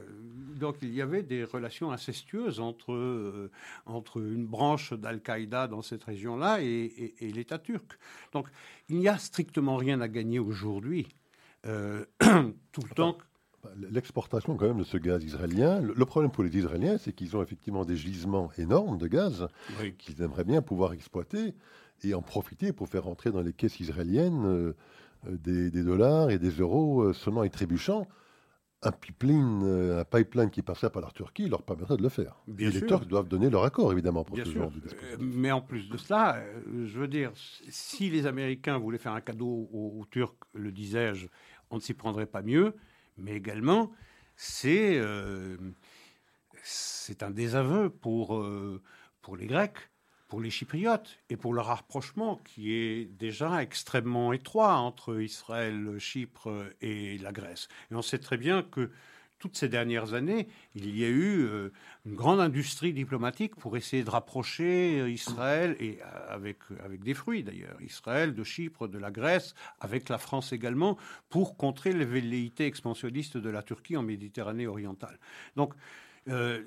[0.54, 3.50] donc il y avait des relations incestueuses entre, euh,
[3.84, 7.98] entre une branche d'Al-Qaïda dans cette région-là et, l'État turc.
[8.32, 8.46] Donc
[8.88, 11.08] il n'y a strictement rien à gagner aujourd'hui,
[11.62, 11.70] tout
[12.20, 13.18] le temps.
[13.64, 17.36] Bah, l'exportation quand même de ce gaz israélien, le, problème pour les Israéliens, c'est qu'ils
[17.36, 19.48] ont effectivement des gisements énormes de gaz
[19.98, 21.54] qu'ils aimeraient bien pouvoir exploiter
[22.04, 24.72] et en profiter pour faire entrer dans les caisses israéliennes euh,
[25.24, 28.06] des, dollars et des euros euh, sonnant et trébuchant,
[28.82, 32.36] un pipeline, euh, un pipeline qui passerait par la Turquie leur permettrait de le faire.
[32.58, 35.88] et les Turcs doivent donner leur accord, évidemment, pour ce genre de Mais en plus
[35.88, 40.72] de cela, je veux dire, si les Américains voulaient faire un cadeau aux, Turcs, le
[40.72, 41.26] disais-je,
[41.70, 42.74] on ne s'y prendrait pas mieux.
[43.18, 43.90] Mais également,
[44.36, 45.00] c'est
[46.62, 48.44] c'est un désaveu pour,
[49.22, 49.78] pour les Grecs
[50.28, 56.70] pour les Chypriotes et pour le rapprochement qui est déjà extrêmement étroit entre Israël, Chypre
[56.80, 57.68] et la Grèce.
[57.90, 58.90] Et on sait très bien que
[59.38, 61.72] toutes ces dernières années, il y a eu euh,
[62.06, 67.14] une grande industrie diplomatique pour essayer de rapprocher euh, Israël, et euh, avec, avec des
[67.14, 70.96] fruits d'ailleurs, Israël, de Chypre, de la Grèce, avec la France également,
[71.28, 75.18] pour contrer les velléités expansionnistes de la Turquie en Méditerranée orientale.
[75.54, 75.74] Donc,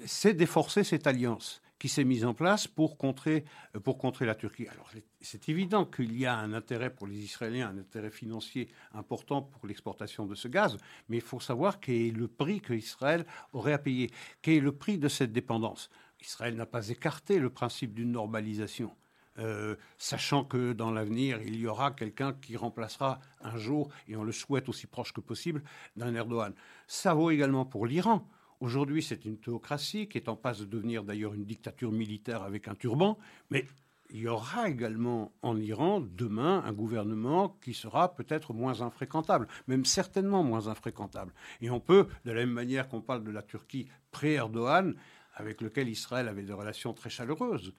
[0.06, 4.36] c'est déforcer cette alliance qui s'est mise en place pour contrer, euh, pour contrer la
[4.36, 4.68] Turquie.
[4.68, 9.42] Alors c'est évident qu'il y a un intérêt pour les Israéliens, un intérêt financier important
[9.42, 13.26] pour l'exportation de ce gaz, mais il faut savoir quel est le prix que Israël
[13.54, 14.12] aurait à payer,
[14.42, 15.90] quel est le prix de cette dépendance?
[16.22, 18.92] Israël n'a pas écarté le principe d'une normalisation.
[19.40, 24.24] euh, sachant que dans l'avenir, il y aura quelqu'un qui remplacera un jour, et on
[24.24, 25.64] le souhaite aussi proche que possible,
[25.96, 26.54] d'un Erdogan.
[26.88, 28.28] Ça vaut également pour l'Iran.
[28.60, 32.68] Aujourd'hui, c'est une théocratie qui est en passe de devenir d'ailleurs une dictature militaire avec
[32.68, 33.18] un turban,
[33.50, 33.66] mais
[34.10, 39.86] il y aura également en Iran demain un gouvernement qui sera peut-être moins infréquentable, même
[39.86, 41.34] certainement moins infréquentable.
[41.62, 44.96] Et on peut, de la même manière qu'on parle de la Turquie pré-Erdogan,
[45.36, 47.74] avec lequel Israël avait des relations très chaleureuses,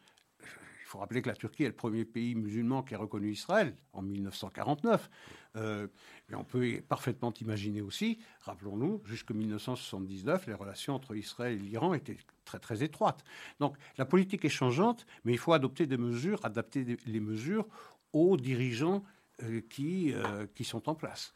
[0.91, 4.03] faut rappeler que la Turquie est le premier pays musulman qui a reconnu Israël en
[4.03, 5.09] 1949.
[5.57, 5.87] Euh,
[6.29, 11.95] mais on peut parfaitement imaginer aussi, rappelons-nous, jusqu'en 1979, les relations entre Israël et l'Iran
[11.95, 13.25] étaient très très étroites.
[13.61, 17.67] Donc la politique est changeante, mais il faut adopter des mesures, adapter les mesures
[18.13, 19.05] aux dirigeants
[19.45, 21.35] euh, qui, euh, qui sont en place.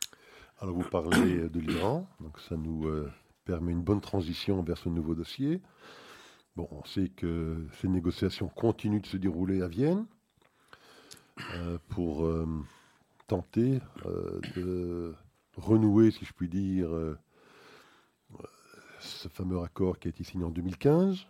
[0.58, 2.88] Alors vous parlez de l'Iran, donc ça nous
[3.44, 5.60] permet une bonne transition vers ce nouveau dossier.
[6.56, 10.06] Bon, on sait que ces négociations continuent de se dérouler à Vienne
[11.54, 12.46] euh, pour euh,
[13.26, 15.14] tenter euh, de
[15.56, 16.88] renouer, si je puis dire,
[19.00, 21.26] ce fameux accord qui a été signé en 2015,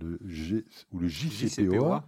[0.00, 2.04] le G, ou le JCPOA.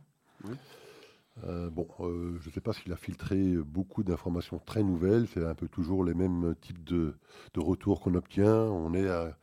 [1.70, 5.28] bon, je ne sais pas s'il a filtré beaucoup d'informations très nouvelles.
[5.28, 7.14] C'est un peu toujours les mêmes types de,
[7.54, 8.54] de retours qu'on obtient.
[8.54, 9.36] On est à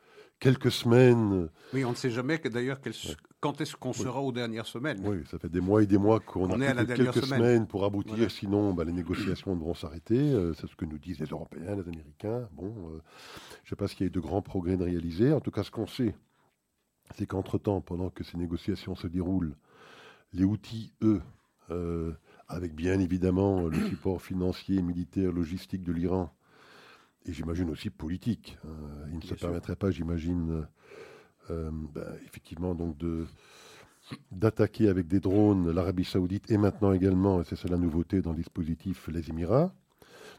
[0.44, 1.48] quelques semaines.
[1.72, 2.78] Oui, on ne sait jamais que d'ailleurs
[3.40, 5.00] quand est-ce qu'on sera aux dernières semaines.
[5.04, 7.66] Oui, ça fait des mois et des mois qu'on a à quelques semaines.
[7.66, 10.18] pour aboutir, sinon bah, les négociations devront s'arrêter.
[10.18, 12.48] Euh, c'est ce que nous disent les Européens, les Américains.
[12.52, 13.00] Bon, euh,
[13.62, 15.32] je ne sais pas s'il y a eu de grands progrès de réaliser.
[15.32, 16.14] En tout cas, ce qu'on sait,
[17.16, 19.56] c'est qu'entre-temps, pendant que ces négociations se déroulent,
[20.32, 21.22] les outils, eux,
[21.70, 22.12] euh,
[22.48, 26.34] avec bien évidemment le support financier, militaire, logistique de l'Iran,
[27.26, 28.58] et j'imagine aussi politique.
[28.64, 29.06] Hein.
[29.10, 30.66] il ne se permettrait pas, j'imagine,
[31.50, 33.26] euh, ben, effectivement, donc de
[34.30, 38.32] d'attaquer avec des drones l'Arabie Saoudite et maintenant également, et c'est ça la nouveauté dans
[38.32, 39.74] le dispositif, les Émirats.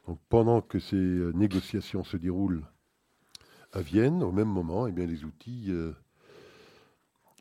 [0.05, 2.61] Donc pendant que ces euh, négociations se déroulent
[3.73, 5.93] à Vienne, au même moment, eh bien, les outils euh,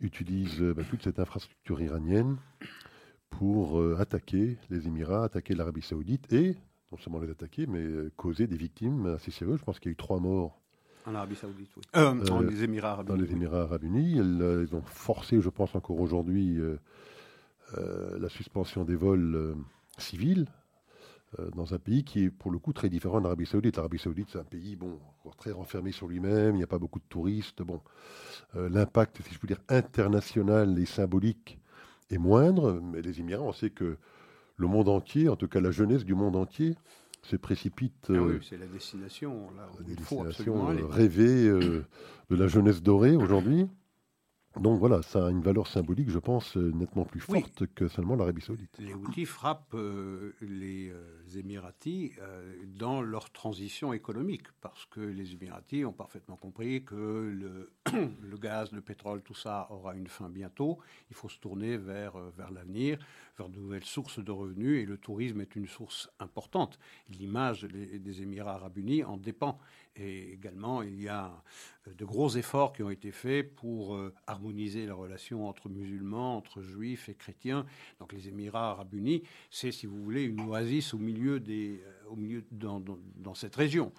[0.00, 2.38] utilisent ben, toute cette infrastructure iranienne
[3.28, 6.56] pour attaquer les Émirats, attaquer l'Arabie Saoudite et
[6.94, 9.58] non seulement les attaquer, mais euh, causer des victimes assez sérieuses.
[9.58, 10.60] Je pense qu'il y a eu trois morts.
[11.06, 11.82] En Arabie Saoudite, oui.
[11.96, 13.18] Euh, dans les Émirats Arabes Unis.
[13.18, 14.12] Dans les Émirats Arabes Unis.
[14.12, 16.78] Ils, ont forcé, je pense encore aujourd'hui, euh,
[18.18, 19.56] la suspension des vols
[19.98, 20.46] civils
[21.56, 23.76] dans un pays qui est pour le coup très différent de l'Arabie Saoudite.
[23.76, 25.00] L'Arabie Saoudite, c'est un pays bon,
[25.36, 27.60] très renfermé sur lui-même, il n'y a pas beaucoup de touristes.
[27.60, 27.80] Bon,
[28.54, 31.58] L'impact, si je peux dire, international et symbolique
[32.10, 33.98] est moindre, mais les Émirats, on sait que
[34.56, 36.76] le monde entier, en tout cas la jeunesse du monde entier,
[37.22, 38.06] se précipite.
[38.10, 41.84] Ah oui, euh, c'est la destination, là, la destination euh, rêvée euh,
[42.30, 43.66] de la jeunesse dorée aujourd'hui.
[44.60, 48.42] Donc voilà, ça a une valeur symbolique, je pense, nettement plus forte que seulement l'Arabie
[48.42, 48.70] saoudite.
[48.78, 49.76] Les outils frappent
[50.40, 50.92] les
[51.36, 52.12] Émiratis
[52.66, 57.72] dans leur transition économique, parce que les Émiratis ont parfaitement compris que le,
[58.22, 60.78] le, gaz, le pétrole, tout ça aura une fin bientôt.
[61.10, 62.98] Il faut se tourner vers, vers l'avenir
[63.38, 66.78] vers de nouvelles sources de revenus et le tourisme est une source importante.
[67.08, 69.58] L'image des Émirats arabes unis en dépend.
[69.96, 71.42] Et également, il y a
[71.86, 76.36] euh, de gros efforts qui ont été faits pour euh, harmoniser la relation entre musulmans,
[76.36, 77.64] entre juifs et chrétiens.
[78.00, 82.08] Donc les Émirats arabes unis, c'est, si vous voulez, une oasis au milieu, des, euh,
[82.08, 83.92] au milieu dans, dans, cette région.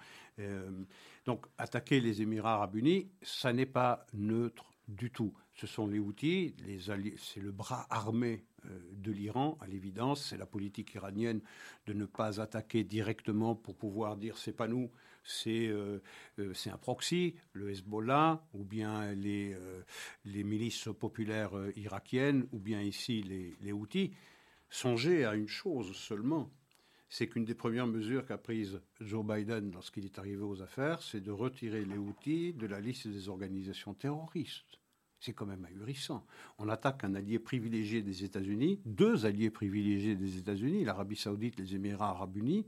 [1.24, 5.32] donc attaquer les Émirats arabes unis, ça n'est pas neutre du tout.
[5.54, 6.78] Ce sont les outils, les
[7.16, 8.44] c'est le bras armé
[8.92, 10.26] de l'Iran, à l'évidence.
[10.26, 11.40] C'est la politique iranienne
[11.86, 14.90] de ne pas attaquer directement pour pouvoir dire c'est pas nous,
[15.26, 16.00] c'est euh,
[16.38, 19.56] euh, c'est un proxy, le Hezbollah, ou bien les,
[20.24, 23.22] les milices populaires irakiennes, ou bien ici
[23.60, 24.12] les, Houthis.
[24.70, 26.50] Songez à une chose seulement,
[27.08, 31.20] c'est qu'une des premières mesures qu'a prise Joe Biden lorsqu'il est arrivé aux affaires, c'est
[31.20, 34.80] de retirer les Houthis de la liste des organisations terroristes.
[35.20, 36.26] C'est quand même ahurissant.
[36.58, 41.74] On attaque un allié privilégié des États-Unis, deux alliés privilégiés des États-Unis, l'Arabie saoudite, les
[41.74, 42.66] Émirats arabes unis,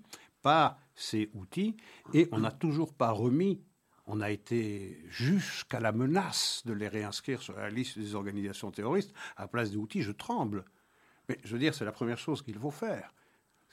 [0.48, 1.76] par ces outils,
[2.14, 3.61] et on n'a toujours pas remis,
[4.06, 9.12] on a été jusqu'à la menace de les réinscrire sur la liste des organisations terroristes,
[9.37, 10.64] à la place des outils, je tremble.
[11.28, 13.12] Mais je veux dire, c'est la première chose qu'il faut faire.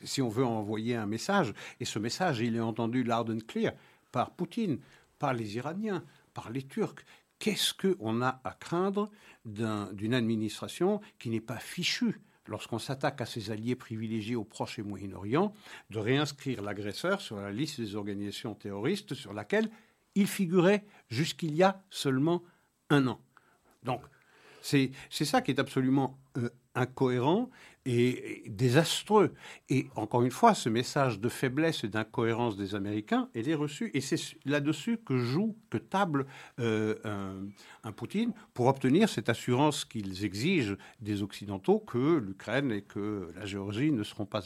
[0.03, 3.71] Si on veut envoyer un message, et ce message, il est entendu loud and clear
[4.11, 4.79] par Poutine,
[5.17, 7.05] par les Iraniens, par les Turcs,
[7.39, 9.09] qu'est-ce qu'on a à craindre
[9.45, 14.83] d'une administration qui n'est pas fichue lorsqu'on s'attaque à ses alliés privilégiés au Proche et
[14.83, 15.53] Moyen-Orient,
[15.89, 19.69] de réinscrire l'agresseur sur la liste des organisations terroristes sur laquelle
[20.15, 22.43] il figurait jusqu'il y a seulement
[22.89, 23.19] un an.
[23.83, 24.01] Donc,
[24.61, 26.17] c'est ça qui est absolument
[26.75, 27.49] incohérent.
[27.85, 29.33] est, désastreux.
[29.69, 33.91] Et encore une fois, ce message de faiblesse et d'incohérence des Américains, elle est reçu.
[33.93, 36.25] Et c'est là-dessus que joue, que table
[36.59, 36.95] euh,
[37.83, 43.45] un, Poutine pour obtenir cette assurance qu'ils exigent des Occidentaux que l'Ukraine et que la
[43.45, 44.43] Géorgie ne seront pas,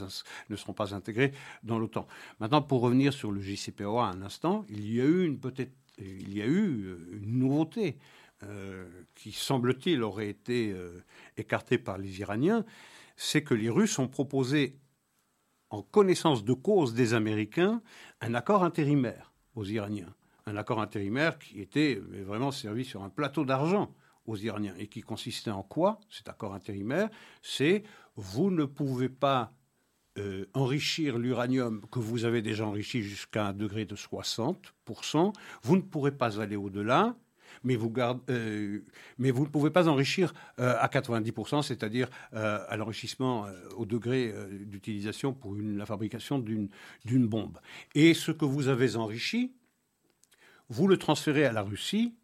[0.50, 1.32] ne seront pas intégrés
[1.64, 2.08] dans l'OTAN.
[2.40, 6.34] Maintenant, pour revenir sur le JCPOA un instant, il y a eu une peut-être il
[6.34, 7.98] y a eu euh, une nouveauté
[9.16, 10.76] qui, semble-t-il, aurait été
[11.38, 12.66] écartée par les Iraniens,
[13.16, 14.78] c'est que les Russes ont proposé,
[15.70, 17.82] en connaissance de cause des Américains,
[18.22, 20.16] un accord intérimaire aux Iraniens.
[20.46, 23.94] Un accord intérimaire qui était vraiment servi sur un plateau d'argent
[24.26, 24.74] aux Iraniens.
[24.78, 27.10] Et qui consistait en quoi Cet accord intérimaire,
[27.42, 27.84] c'est
[28.16, 29.54] vous ne pouvez pas
[30.18, 35.82] euh, enrichir l'uranium que vous avez déjà enrichi jusqu'à un degré de 60%, vous ne
[35.82, 37.16] pourrez pas aller au-delà,
[37.64, 37.94] mais vous,
[38.30, 38.80] euh,
[39.18, 44.34] mais vous ne pouvez pas enrichir euh, à 90%, c'est-à-dire euh, à l'enrichissement au degré
[44.52, 47.60] d'utilisation pour la fabrication d'une bombe.
[47.96, 49.54] Et ce que vous avez enrichi,
[50.70, 52.16] vous le transférez à la Russie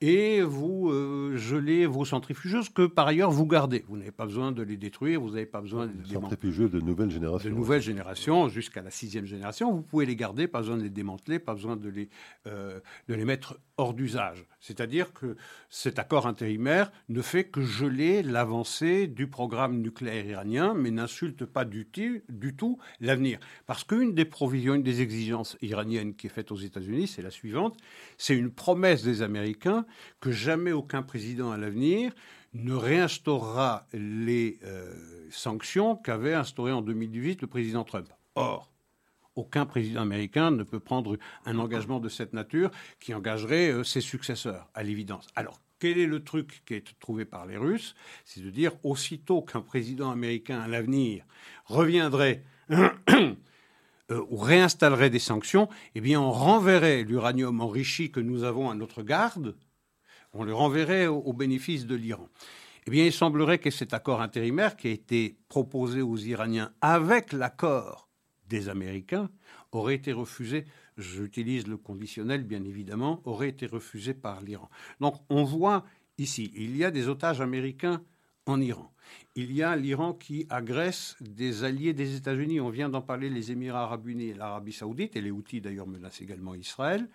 [0.00, 3.84] et vous euh, gelez vos centrifugeuses que par ailleurs vous gardez.
[3.88, 6.80] Vous n'avez pas besoin de les détruire, vous n'avez pas besoin de les centrifugeuses de
[6.80, 7.50] nouvelle génération.
[7.50, 10.90] De nouvelle génération jusqu'à la sixième génération, vous pouvez les garder, pas besoin de les
[10.90, 12.08] démanteler, pas besoin de les,
[12.46, 14.46] euh, de les mettre hors d'usage.
[14.60, 15.36] C'est-à-dire que
[15.68, 21.64] cet accord intérimaire ne fait que geler l'avancée du programme nucléaire iranien, mais n'insulte pas
[21.64, 21.88] du,
[22.28, 23.38] du tout l'avenir.
[23.66, 27.30] Parce qu'une des provisions, une des exigences iraniennes qui est faite aux États-Unis, c'est la
[27.30, 27.76] suivante,
[28.16, 29.86] c'est une promesse des Américains
[30.20, 32.12] que jamais aucun président à l'avenir
[32.52, 34.92] ne réinstaurera les euh,
[35.30, 38.08] sanctions qu'avait instaurées en 2018 le président Trump.
[38.34, 38.70] Or,
[39.36, 44.00] aucun président américain ne peut prendre un engagement de cette nature qui engagerait euh, ses
[44.00, 45.28] successeurs, à l'évidence.
[45.36, 47.94] Alors, quel est le truc qui est trouvé par les Russes?
[48.24, 51.24] C'est de dire, aussitôt qu'un président américain à l'avenir
[51.66, 52.42] reviendrait
[54.10, 58.74] Euh, ou réinstallerait des sanctions, eh bien, on renverrait l'uranium enrichi que nous avons à
[58.74, 59.54] notre garde,
[60.32, 62.28] on le renverrait au, bénéfice de l'Iran.
[62.86, 67.32] Eh bien, il semblerait que cet accord intérimaire qui a été proposé aux Iraniens avec
[67.32, 68.08] l'accord
[68.48, 69.30] des Américains
[69.72, 70.64] aurait été refusé,
[70.96, 74.68] j'utilise le conditionnel bien évidemment, aurait été refusé par l'Iran.
[75.00, 75.84] Donc on voit
[76.18, 78.02] ici, il y a des otages américains
[78.46, 78.92] en Iran.
[79.34, 82.60] Il y a l'Iran qui agresse des alliés des États-Unis.
[82.60, 85.86] On vient d'en parler, les Émirats arabes unis et l'Arabie saoudite, et les Houthis d'ailleurs
[85.86, 87.08] menacent également Israël.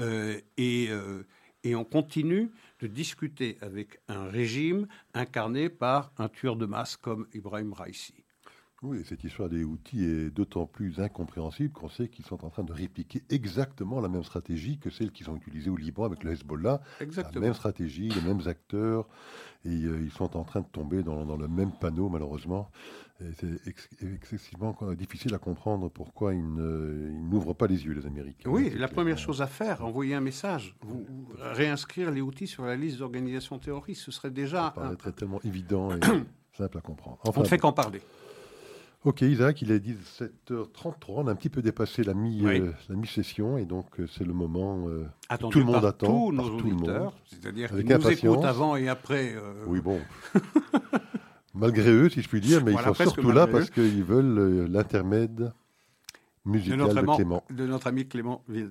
[0.00, 1.22] Euh, euh,
[1.64, 7.26] et, on continue de discuter avec un régime incarné par un tueur de masse comme
[7.34, 8.14] Ibrahim Raisi.
[8.82, 12.62] Oui, cette histoire des outils est d'autant plus incompréhensible qu'on sait qu'ils sont en train
[12.62, 16.30] de répliquer exactement la même stratégie que celle qu'ils ont utilisée au Liban avec le
[16.30, 16.80] Hezbollah.
[17.00, 17.40] Exactement.
[17.40, 19.08] La même stratégie, les mêmes acteurs,
[19.64, 22.70] et euh, ils sont en train de tomber dans, le même panneau, malheureusement.
[23.40, 28.48] C'est excessivement difficile à comprendre pourquoi ils n'ouvrent pas les yeux, les Américains.
[28.48, 31.04] Oui, la première chose à faire, envoyer un message, vous,
[31.40, 34.72] réinscrire les outils sur la liste d'organisations terroristes, ce serait déjà.
[34.74, 36.00] Ça paraîtrait tellement évident et
[36.56, 37.18] simple à comprendre.
[37.24, 38.00] On ne fait qu'en parler.
[39.04, 40.94] Ok, Isaac, il est 17h33.
[41.08, 44.88] On a un petit peu dépassé la mi-session mi et donc euh, c'est le moment
[44.88, 46.06] euh, que tout le monde attend.
[46.06, 49.34] Tous nos auditeurs, c'est-à-dire qu'ils nous écoutent avant et après.
[49.36, 50.00] Euh, oui, bon.
[51.54, 55.52] malgré eux, si je puis dire, mais ils sont surtout là parce qu'ils veulent l'intermède
[56.44, 57.44] musical de, Clément.
[57.50, 58.70] De notre ami Clément Vill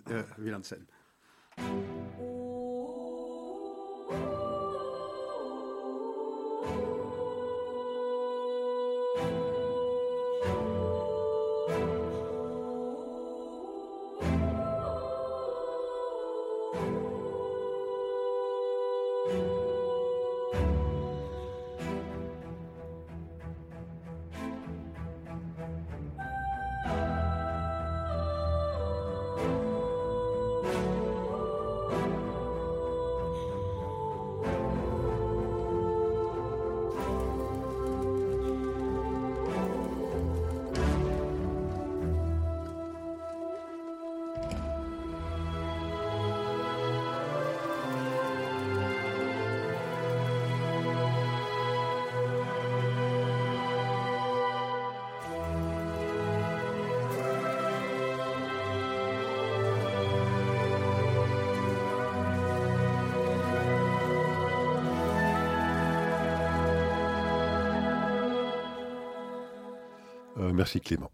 [70.58, 71.12] merci Clément.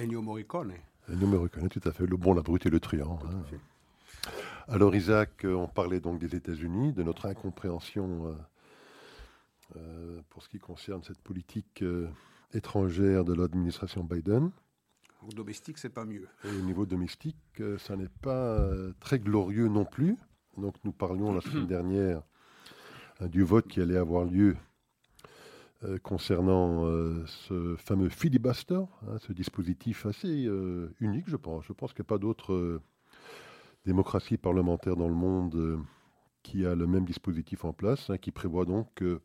[0.00, 0.74] Ennio Morricone.
[1.10, 2.06] Ennio Morricone, tout à fait.
[2.06, 3.18] Le bon, la brute et le truand.
[3.24, 4.30] Hein.
[4.68, 8.34] Alors Isaac, euh, on parlait donc des États-Unis, de notre incompréhension euh,
[9.76, 11.82] euh, pour ce qui concerne cette politique
[12.52, 14.50] étrangère de l'administration Biden.
[15.26, 16.28] Au domestique, c'est pas mieux.
[16.44, 18.68] Et au niveau domestique, euh, ça n'est pas
[19.00, 20.16] très glorieux non plus.
[20.58, 22.22] Donc nous parlions la semaine dernière
[23.22, 24.56] du vote qui allait avoir lieu
[26.02, 26.86] concernant
[27.26, 30.48] ce fameux filibuster, hein, ce dispositif assez
[31.00, 31.64] unique, je pense.
[31.66, 32.80] Je pense qu'il n'y a pas d'autre
[33.84, 35.84] démocratie parlementaire dans le monde
[36.42, 39.20] qui a le même dispositif en place, hein, qui prévoit donc que,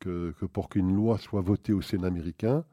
[0.00, 2.64] que pour qu'une loi soit votée au Sénat américain,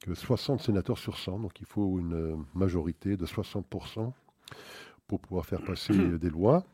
[0.00, 4.12] que 60 sénateurs sur 100, donc il faut une euh, majorité de 60%
[5.06, 6.64] pour pouvoir faire passer des lois.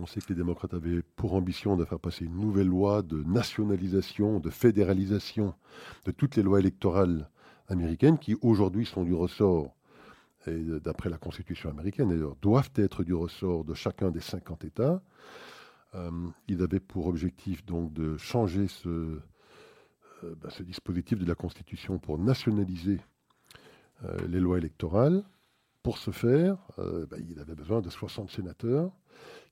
[0.00, 3.22] On sait que les démocrates avaient pour ambition de faire passer une nouvelle loi de
[3.22, 5.54] nationalisation, de fédéralisation
[6.04, 7.30] de toutes les lois électorales
[7.68, 9.76] américaines qui aujourd'hui sont du ressort,
[10.48, 15.00] et d'après la Constitution américaine d'ailleurs, doivent être du ressort de chacun des 50 États.
[15.94, 16.10] Euh,
[16.48, 18.88] ils avaient pour objectif donc de changer ce,
[20.24, 23.00] euh, ce dispositif de la Constitution pour nationaliser
[24.04, 25.22] euh, les lois électorales.
[25.84, 28.90] Pour ce faire, bah, il avait besoin de 60 sénateurs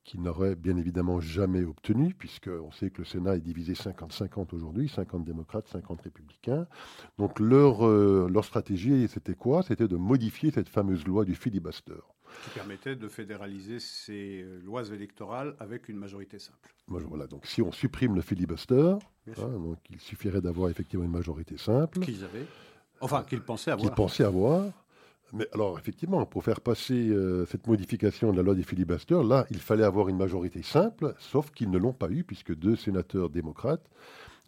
[0.05, 4.89] qu'il n'aurait bien évidemment jamais obtenu, puisqu'on sait que le Sénat est divisé 50-50 aujourd'hui,
[4.89, 6.67] 50 démocrates, 50 républicains.
[7.19, 9.63] Donc leur, leur stratégie, c'était quoi?
[9.63, 12.01] C'était de modifier cette fameuse loi du filibuster
[12.45, 16.75] qui permettait de fédéraliser ces lois électorales avec une majorité simple.
[16.89, 18.97] Voilà, donc si on supprime le filibuster,
[19.29, 22.01] hein, donc il suffirait d'avoir effectivement une majorité simple.
[22.01, 22.47] Qu'ils avaient.
[23.01, 23.87] Enfin, qu'ils pensaient avoir.
[23.87, 24.65] Qu'ils pensaient avoir.
[25.33, 29.47] Mais alors, effectivement, pour faire passer euh, cette modification de la loi des filibusters, là,
[29.51, 33.31] il fallait avoir une majorité simple, sauf qu'ils ne l'ont pas eu, puisque deux sénateurs
[33.31, 33.89] démocrates,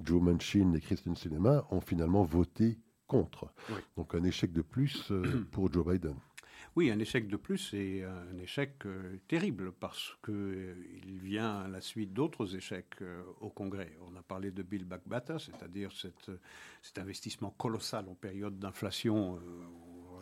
[0.02, 3.50] Joe Manchin et Kristen Sinema, ont finalement voté contre.
[3.96, 6.16] Donc un échec de plus euh, pour Joe Biden.
[6.76, 10.74] Oui, un échec de plus et un échec euh, terrible parce qu'il euh,
[11.22, 13.96] vient à la suite d'autres échecs euh, au Congrès.
[14.10, 15.02] On a parlé de Bill Back
[15.38, 19.38] c'est-à-dire cet investissement colossal en période d'inflation.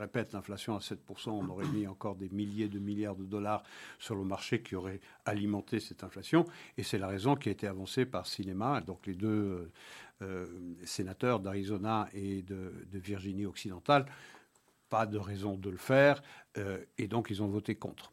[0.03, 3.63] Répète, l'inflation à 7%, on aurait mis encore des milliers de milliards de dollars
[3.99, 6.45] sur le marché qui aurait alimenté cette inflation.
[6.77, 9.71] Et c'est la raison qui a été avancée par Cinema, donc les deux
[10.85, 14.07] sénateurs d'Arizona et de Virginie occidentale
[14.93, 16.23] pas de raison de le faire,
[16.59, 18.13] euh, et donc ils ont voté contre.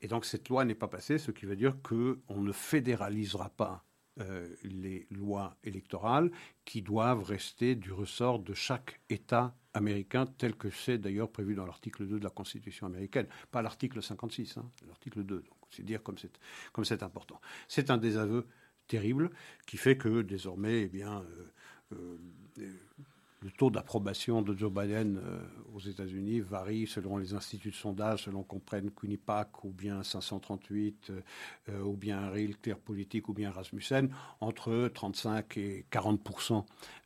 [0.00, 3.84] Et donc cette loi n'est pas passée, ce qui veut dire qu'on ne fédéralisera pas
[4.20, 6.30] euh, les lois électorales
[6.64, 11.66] qui doivent rester du ressort de chaque État américain, tel que c'est d'ailleurs prévu dans
[11.66, 15.36] l'article 2 de la Constitution américaine, pas l'article 56, hein, l'article 2.
[15.36, 16.16] Donc c'est dire comme
[16.84, 17.40] c'est important.
[17.68, 18.46] C'est un désaveu
[18.88, 19.30] terrible
[19.66, 21.24] qui fait que désormais, eh bien,
[21.92, 22.18] euh,
[23.42, 25.38] le taux d'approbation de Joe Biden euh,
[25.74, 31.10] aux États-Unis varie selon les instituts de sondage, selon qu'on prenne Quinnipiac ou bien 538
[31.10, 31.20] euh,
[31.70, 34.10] euh, ou bien Real Clear Politique ou bien Rasmussen,
[34.40, 36.20] entre 35 et 40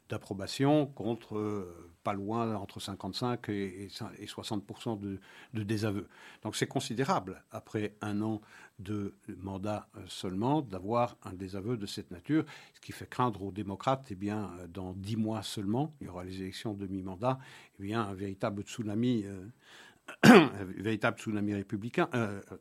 [0.09, 3.88] d'approbation contre euh, pas loin entre 55 et,
[4.26, 5.18] 60 de,
[5.55, 6.09] de, désaveu.
[6.42, 8.42] Donc c'est considérable, après un an
[8.78, 12.44] de mandat euh, seulement, d'avoir un désaveu de cette nature,
[12.74, 16.11] ce qui fait craindre aux démocrates, eh bien, euh, dans dix mois seulement, il y
[16.11, 17.38] aura les élections de mi-mandat,
[17.80, 19.24] eh bien, un véritable tsunami.
[20.22, 22.11] un véritable tsunami républicain,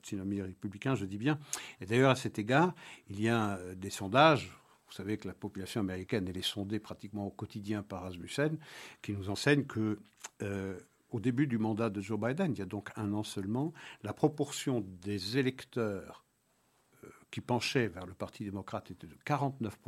[0.01, 1.37] tsunami républicain, je dis bien.
[1.81, 2.73] Et d'ailleurs, à cet égard,
[3.09, 4.49] il y a des sondages,
[4.93, 8.59] vous savez que la population américaine, elle est sondée pratiquement au quotidien par Rasmussen,
[9.01, 9.97] qui nous enseigne que
[10.43, 10.79] euh,
[11.09, 13.73] au début du mandat de Joe Biden, il y a donc un an seulement,
[14.03, 16.23] la proportion des électeurs
[17.03, 19.79] euh, qui penchaient vers le Parti démocrate était de 49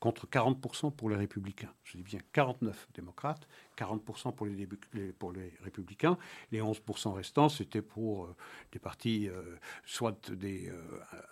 [0.00, 1.72] contre 40% pour les républicains.
[1.84, 6.16] Je dis bien 49 démocrates, 40% pour les, républicains.
[6.52, 8.36] Les 11% restants, c'était pour euh,
[8.72, 10.80] des partis euh, soit des euh,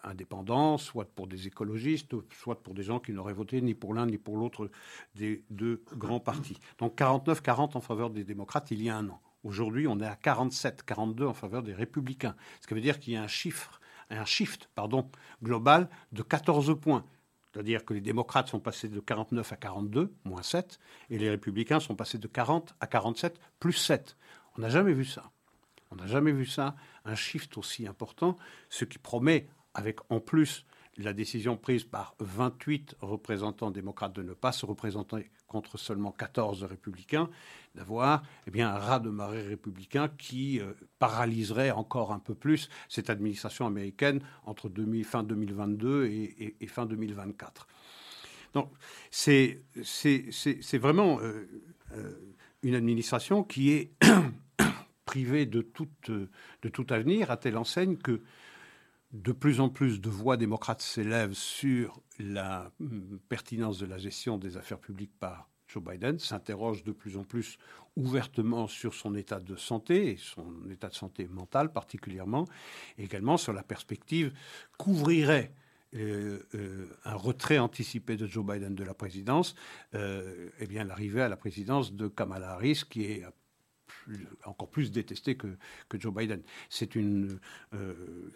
[0.02, 4.06] indépendants, soit pour des écologistes, soit pour des gens qui n'auraient voté ni pour l'un
[4.06, 4.70] ni pour l'autre
[5.14, 6.58] des deux grands partis.
[6.78, 9.20] Donc 49-40 en faveur des démocrates il y a un an.
[9.42, 12.34] Aujourd'hui, on est à 47-42 en faveur des républicains.
[12.62, 13.80] Ce qui veut dire qu'il y a un chiffre
[14.10, 15.10] un shift pardon,
[15.42, 17.04] global de 14 points.
[17.54, 21.78] C'est-à-dire que les démocrates sont passés de 49 à 42, moins 7, et les républicains
[21.78, 24.16] sont passés de 40 à 47, plus 7.
[24.58, 25.30] On n'a jamais vu ça.
[25.92, 26.74] On n'a jamais vu ça,
[27.04, 28.36] un shift aussi important,
[28.70, 30.66] ce qui promet, avec en plus
[30.96, 36.64] la décision prise par 28 représentants démocrates de ne pas se représenter contre seulement 14
[36.64, 37.30] républicains,
[37.74, 38.22] d'avoir
[38.52, 43.66] eh un raz de marée républicain qui euh, paralyserait encore un peu plus cette administration
[43.66, 44.70] américaine entre
[45.04, 47.68] fin 2022 et, fin 2024.
[48.52, 48.70] Donc
[49.10, 49.62] c'est
[50.72, 51.48] vraiment euh,
[51.92, 52.12] euh,
[52.62, 53.92] une administration qui est
[55.04, 55.66] privée de,
[56.08, 58.22] de tout avenir, à telle enseigne que
[59.14, 64.38] de plus en plus de voix démocrates s'élèvent sur la hum, pertinence de la gestion
[64.38, 67.56] des affaires publiques par Joe Biden s'interroge de plus en plus
[67.96, 72.44] ouvertement sur son état de santé, et son état de santé mental particulièrement,
[72.98, 74.32] également sur la perspective
[74.76, 75.52] qu'ouvrirait
[75.94, 79.54] euh, euh, un retrait anticipé de Joe Biden de la présidence,
[79.94, 83.24] euh, eh bien l'arrivée à la présidence de Kamala Harris, qui est
[84.44, 85.56] encore plus détestée que,
[85.94, 86.42] Joe Biden.
[86.68, 87.38] C'est une,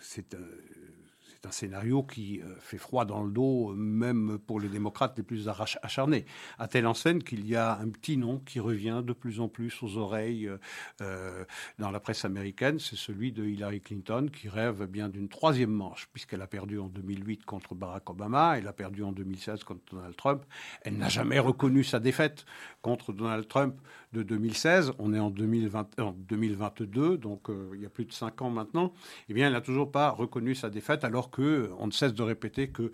[0.00, 5.22] c'est un, scénario qui euh, fait froid dans le dos, même pour les démocrates les
[5.22, 6.26] plus acharnés.
[6.58, 9.82] À telle enseigne qu'il y a un petit nom qui revient de plus en plus
[9.82, 10.58] aux oreilles euh,
[11.00, 11.44] euh,
[11.78, 16.08] dans la presse américaine, c'est celui de Hillary Clinton, qui rêve bien d'une troisième manche,
[16.12, 20.16] puisqu'elle a perdu en 2008 contre Barack Obama, elle a perdu en 2016 contre Donald
[20.16, 20.44] Trump.
[20.82, 22.44] Elle n'a jamais reconnu sa défaite
[22.82, 23.80] contre Donald Trump
[24.12, 24.92] de 2016.
[24.98, 28.92] On est en, 2020, en 2022, donc il y a plus de cinq ans maintenant.
[29.28, 32.22] Eh bien, elle n'a toujours pas reconnu sa défaite, alors que on ne cesse de
[32.22, 32.92] répéter que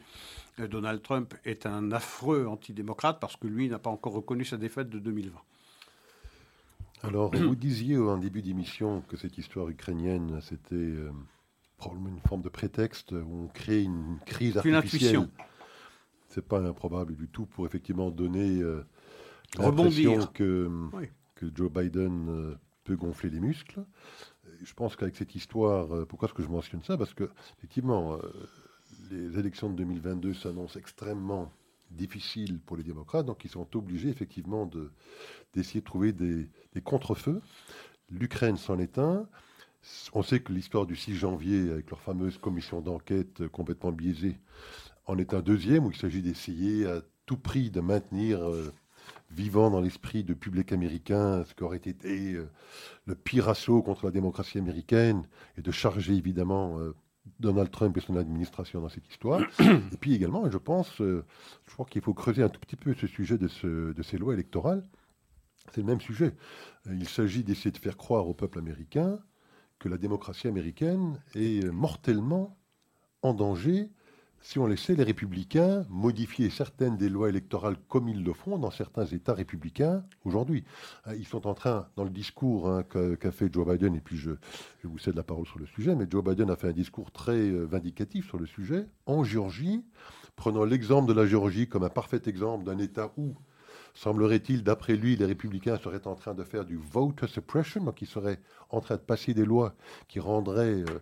[0.60, 4.56] euh, Donald Trump est un affreux antidémocrate parce que lui n'a pas encore reconnu sa
[4.56, 5.38] défaite de 2020.
[7.02, 11.10] Alors, vous disiez en début d'émission que cette histoire ukrainienne, c'était euh,
[11.76, 15.16] probablement une forme de prétexte où on crée une crise artificielle.
[15.16, 15.28] Une
[16.28, 18.86] C'est pas improbable du tout pour effectivement donner euh,
[19.58, 20.70] l'impression que,
[21.34, 23.84] que Joe Biden peut gonfler les muscles.
[24.62, 26.96] Je pense qu'avec cette histoire, euh, pourquoi est-ce que je mentionne ça?
[26.96, 28.18] Parce que, effectivement, euh,
[29.10, 31.50] les élections de 2022 s'annoncent extrêmement
[31.90, 34.70] difficiles pour les démocrates, donc ils sont obligés, effectivement,
[35.54, 37.40] d'essayer de, trouver des, des contre-feux.
[38.10, 39.26] L'Ukraine s'en est un.
[40.14, 44.38] On sait que l'histoire du 6 janvier, avec leur fameuse commission d'enquête complètement biaisée,
[45.06, 48.72] en est un deuxième, où il s'agit d'essayer à tout prix de maintenir euh,
[49.30, 52.48] vivant dans l'esprit de public américain ce qu'aurait été euh,
[53.06, 55.26] le pire assaut contre la démocratie américaine
[55.58, 56.94] et de charger évidemment euh,
[57.40, 59.40] Donald Trump et son administration dans cette histoire.
[59.60, 61.24] et puis également, je pense, euh,
[61.66, 64.18] je crois qu'il faut creuser un tout petit peu ce sujet de, ce, de ces
[64.18, 64.82] lois électorales.
[65.72, 66.34] C'est le même sujet.
[66.86, 69.18] Il s'agit d'essayer de faire croire au peuple américain
[69.78, 72.58] que la démocratie américaine est mortellement
[73.22, 73.90] en danger
[74.44, 78.70] si on laissait les républicains modifier certaines des lois électorales comme ils le font dans
[78.70, 80.64] certains États républicains aujourd'hui.
[81.06, 84.18] Hein, ils sont en train, dans le discours hein, qu'a fait Joe Biden, et puis
[84.18, 84.32] je,
[84.82, 87.38] vous cède la parole sur le sujet, mais Joe Biden a fait un discours très
[87.38, 88.86] euh, vindicatif sur le sujet.
[89.06, 89.82] En Géorgie,
[90.36, 93.34] prenant l'exemple de la Géorgie comme un parfait exemple d'un État où,
[93.94, 98.06] semblerait-il, d'après lui, les républicains seraient en train de faire du vote suppression, donc ils
[98.06, 99.74] seraient en train de passer des lois
[100.06, 100.82] qui rendraient...
[100.82, 101.00] Euh,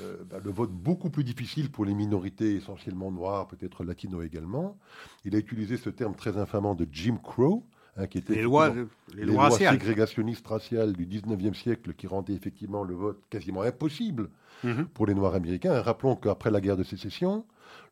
[0.00, 4.78] euh, bah, le vote beaucoup plus difficile pour les minorités essentiellement noires, peut-être latino également.
[5.24, 7.66] Il a utilisé ce terme très infamant de Jim Crow,
[7.96, 8.74] hein, qui était les lois,
[9.14, 14.30] les, lois, ségrégationnistes raciales du 19e siècle qui rendaient effectivement le vote quasiment impossible
[14.64, 14.86] mhm.
[14.86, 15.80] pour les Noirs américains.
[15.82, 17.44] rappelons qu'après la guerre de sécession,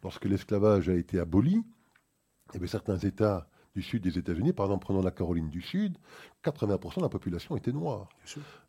[0.02, 1.62] lorsque l'esclavage a été aboli,
[2.54, 5.96] eh bien, certains États du sud des États-Unis, par exemple, prenons la Caroline du Sud,
[6.44, 8.08] 80% de la population était noire.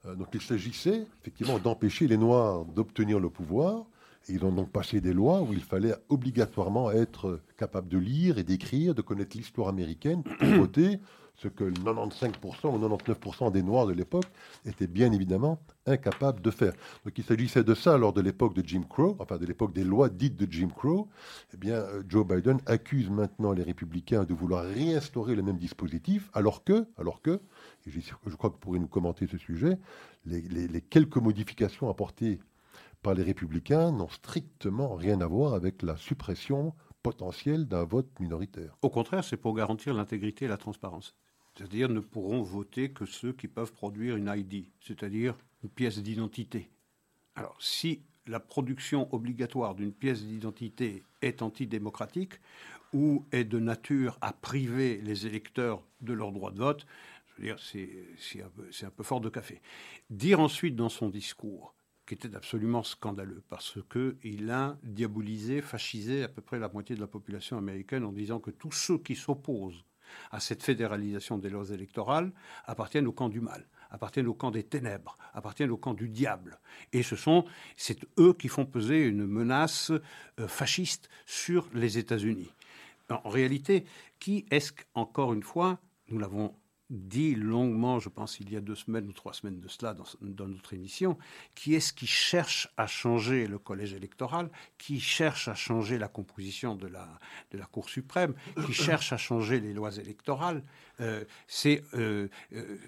[0.05, 3.85] Euh, donc il s'agissait effectivement d'empêcher les Noirs d'obtenir le pouvoir.
[4.29, 8.37] Et ils ont donc passé des lois où il fallait obligatoirement être capable de lire
[8.37, 10.99] et d'écrire, de connaître l'histoire américaine pour voter
[11.41, 14.25] ce que 95% ou 99% des Noirs de l'époque
[14.65, 16.73] étaient bien évidemment incapables de faire.
[17.03, 19.83] Donc il s'agissait de ça lors de l'époque de Jim Crow, enfin de l'époque des
[19.83, 21.09] lois dites de Jim Crow.
[21.53, 26.29] Eh bien, euh, Joe Biden accuse maintenant les républicains de vouloir réinstaurer le même dispositif,
[26.33, 27.41] alors que, alors que,
[27.87, 29.79] et je crois que vous pourrez nous commenter ce sujet,
[30.25, 32.39] les, les quelques modifications apportées
[33.01, 38.77] par les républicains n'ont strictement rien à voir avec la suppression potentielle d'un vote minoritaire.
[38.83, 41.15] Au contraire, c'est pour garantir l'intégrité et la transparence.
[41.61, 46.71] C'est-à-dire ne pourront voter que ceux qui peuvent produire une ID, c'est-à-dire une pièce d'identité.
[47.35, 52.33] Alors si la production obligatoire d'une pièce d'identité est antidémocratique
[52.93, 56.87] ou est de nature à priver les électeurs de leur droit de vote,
[57.57, 59.61] c'est un, un, peu fort de café.
[60.09, 61.75] Dire ensuite dans son discours,
[62.07, 67.01] qui était absolument scandaleux, parce qu'il a diabolisé, fascisé à peu près la moitié de
[67.01, 69.85] la population américaine en disant que tous ceux qui s'opposent
[70.31, 72.31] à cette fédéralisation des lois électorales
[72.65, 76.59] appartiennent au camp du mal, appartiennent au camp des ténèbres, appartiennent au camp du diable.
[76.93, 77.45] Et ce sont,
[77.77, 82.51] c'est eux qui font peser une menace euh, fasciste sur les États-Unis.
[83.09, 83.85] En réalité,
[84.19, 86.55] qui est-ce qu'encore une fois, nous l'avons
[86.91, 90.47] dit longuement, je pense il y a deux semaines ou trois semaines de cela dans,
[90.47, 91.17] notre émission,
[91.55, 96.75] qui est-ce qui cherche à changer le collège électoral, qui cherche à changer la composition
[96.75, 97.07] de la,
[97.51, 98.33] de la Cour suprême,
[98.65, 100.63] qui cherche à changer les lois électorales
[101.01, 102.27] euh, c'est, euh,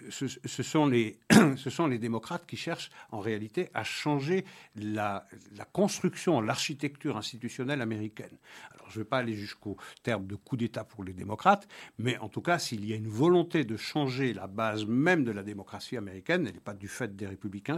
[0.09, 1.19] ce, sont les,
[1.57, 4.45] ce sont les démocrates qui cherchent en réalité à changer
[4.75, 8.37] la, la construction, l'architecture institutionnelle américaine.
[8.73, 12.17] Alors je ne vais pas aller jusqu'au terme de coup d'État pour les démocrates, mais
[12.19, 15.43] en tout cas, s'il y a une volonté de changer la base même de la
[15.43, 17.77] démocratie américaine, elle n'est pas du fait des républicains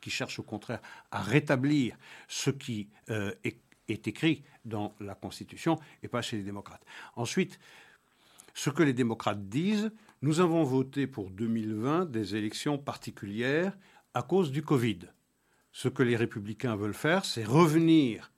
[0.00, 1.96] qui cherchent au contraire à rétablir
[2.28, 3.56] ce qui est
[3.92, 6.84] est écrit dans la Constitution et pas chez les démocrates.
[7.16, 7.58] Ensuite,
[8.62, 9.90] ce que les démocrates disent,
[10.20, 13.72] nous avons voté pour 2020 des élections particulières
[14.12, 14.98] à cause du Covid.
[15.72, 18.30] Ce que les républicains veulent faire, c'est revenir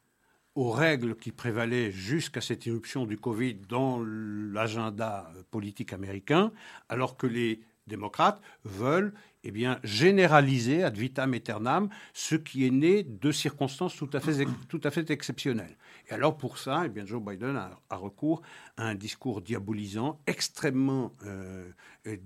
[0.54, 6.52] aux règles qui prévalaient jusqu'à cette irruption du Covid dans l'agenda politique américain,
[6.88, 9.52] alors que les démocrates veulent eh
[9.82, 15.76] généraliser ad vitam aeternam ce qui est né de circonstances tout à fait exceptionnelles.
[16.08, 18.42] Et alors pour ça, eh bien, Joe Biden a, recours
[18.76, 21.70] à un discours diabolisant extrêmement euh,
[22.06, 22.16] euh,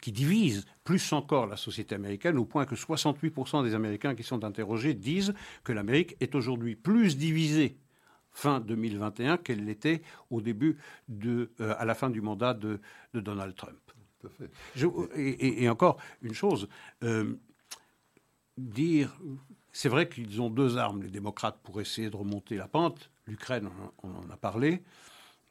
[0.00, 4.44] qui divise plus encore la société américaine au point que 68% des Américains qui sont
[4.44, 7.78] interrogés disent que l'Amérique est aujourd'hui plus divisée
[8.30, 10.76] fin 2021 qu'elle l'était au début
[11.08, 12.80] de, euh, à la fin du mandat de
[13.14, 13.78] Donald Trump
[15.16, 16.68] et, encore une chose,
[17.02, 17.34] euh,
[18.56, 19.16] dire,
[19.72, 23.10] c'est vrai qu'ils ont deux armes, les démocrates, pour essayer de remonter la pente.
[23.26, 23.70] L'Ukraine,
[24.02, 24.82] on, en a parlé.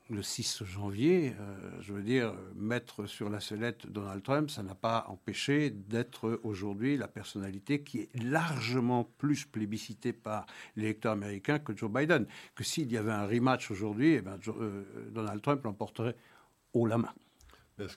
[0.09, 4.76] Le 6 janvier, euh, je veux dire, mettre sur la sellette Donald Trump, ça n'a
[4.76, 10.45] pas empêché d'être aujourd'hui la personnalité qui est largement plus plébiscitée par
[10.76, 12.28] l'électeur américain que Joe Biden.
[12.53, 16.17] Que s'il y avait un rematch aujourd'hui, eh ben, euh, Donald Trump l'emporterait
[16.74, 17.13] haut la main.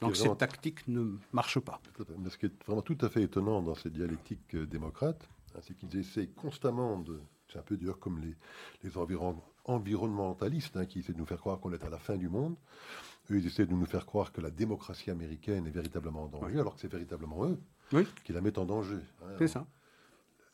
[0.00, 1.80] Donc cette tactique ne marche pas.
[2.18, 5.58] Mais ce qui est vraiment tout à fait étonnant dans cette dialectique euh, démocrate, hein,
[5.62, 7.20] c'est qu'ils essaient constamment de...
[7.52, 8.34] C'est un peu dur comme les,
[8.82, 8.96] les
[9.66, 12.56] environnementalistes hein, qui essaient de nous faire croire qu'on est à la fin du monde.
[13.30, 16.60] Eux, ils essaient de nous faire croire que la démocratie américaine est véritablement en danger,
[16.60, 17.58] alors que c'est véritablement eux
[18.24, 18.98] qui la mettent en danger.
[19.22, 19.34] Hein.
[19.38, 19.66] C'est ça.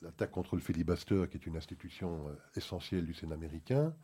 [0.01, 3.95] L'attaque contre le filibuster, qui est une institution euh, essentielle du Sénat américain,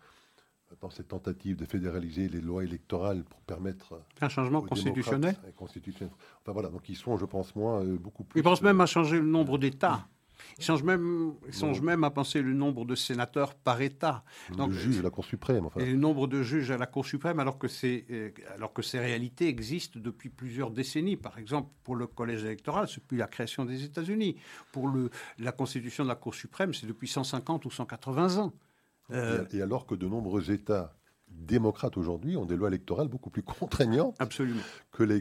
[0.80, 5.36] dans cette tentative de fédéraliser les lois électorales pour permettre un changement constitutionnel.
[5.56, 6.12] constitutionnel.
[6.42, 8.40] Enfin voilà, donc ils sont, je pense moi, euh, beaucoup plus.
[8.40, 10.06] Ils pensent même à changer le nombre d'États.
[10.58, 11.34] Ils, changent même,
[11.82, 14.24] même à penser le nombre de sénateurs par État.
[14.56, 15.66] Donc, à la Cour suprême.
[15.66, 15.80] Enfin.
[15.80, 18.98] Et le nombre de juges à la Cour suprême, alors que, euh, alors que ces
[18.98, 21.16] réalités existent depuis plusieurs décennies.
[21.16, 24.36] Par exemple, pour le collège électoral, c'est depuis la création des États-Unis.
[24.72, 28.52] Pour le, la constitution de la Cour suprême, c'est depuis 150 ou 180 ans.
[29.10, 30.97] Euh, et, alors que de nombreux États
[31.30, 34.60] démocrates aujourd'hui ont des lois électorales beaucoup plus contraignantes Absolument.
[34.92, 35.20] que les,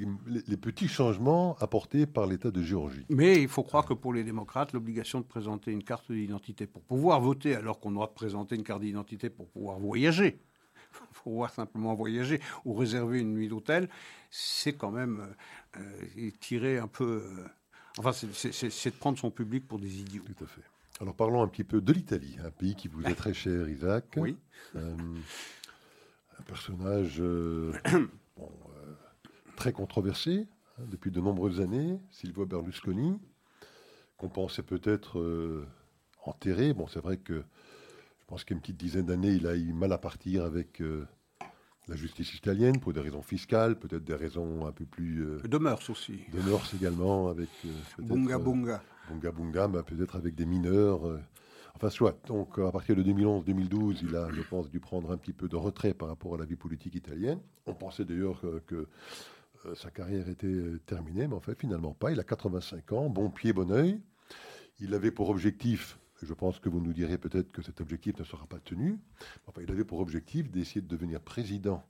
[0.57, 3.05] petits changements apportés par l'État de Géorgie.
[3.09, 6.81] Mais il faut croire que pour les démocrates, l'obligation de présenter une carte d'identité pour
[6.83, 10.39] pouvoir voter, alors qu'on doit présenter une carte d'identité pour pouvoir voyager,
[10.91, 13.89] pour pouvoir simplement voyager ou réserver une nuit d'hôtel,
[14.29, 15.25] c'est quand même
[15.77, 15.81] euh,
[16.17, 17.23] euh, tirer un peu...
[17.97, 20.23] enfin, c'est de prendre son public pour des idiots.
[20.25, 20.61] Tout à fait.
[20.99, 24.05] Alors parlons un petit peu de l'Italie, un pays qui vous est très cher, Isaac.
[24.17, 24.35] Oui.
[24.75, 24.95] Euh,
[26.39, 27.73] un personnage euh,
[28.39, 28.43] euh,
[29.55, 33.19] très controversé hein, depuis de nombreuses années, Silvio Berlusconi,
[34.17, 35.65] qu'on pensait peut-être
[36.23, 36.73] enterré.
[36.73, 39.99] Bon, c'est vrai que je pense qu'une petite dizaine d'années, il a eu mal à
[39.99, 40.81] partir avec
[41.87, 45.23] la justice italienne pour des raisons fiscales, peut-être des raisons un peu plus...
[45.43, 46.21] de mœurs aussi.
[46.33, 47.49] De mœurs également, avec...
[47.99, 48.81] bunga bunga.
[49.09, 51.01] Bunga Bunga, peut-être avec des mineurs.
[51.77, 52.17] Euh, enfin, soit.
[52.27, 55.55] Donc, à partir de 2011-2012, il a, je pense, dû prendre un petit peu de
[55.55, 57.39] retrait par rapport à la vie politique italienne.
[57.65, 58.87] On pensait d'ailleurs que,
[59.65, 62.11] euh, sa carrière était euh, terminée, mais en fait, finalement pas.
[62.11, 63.99] Il a 85 ans, bon pied, bon oeil.
[64.79, 68.23] Il avait pour objectif, je pense que vous nous direz peut-être que cet objectif ne
[68.23, 68.99] sera pas tenu,
[69.47, 71.83] enfin, il avait pour objectif d'essayer de devenir président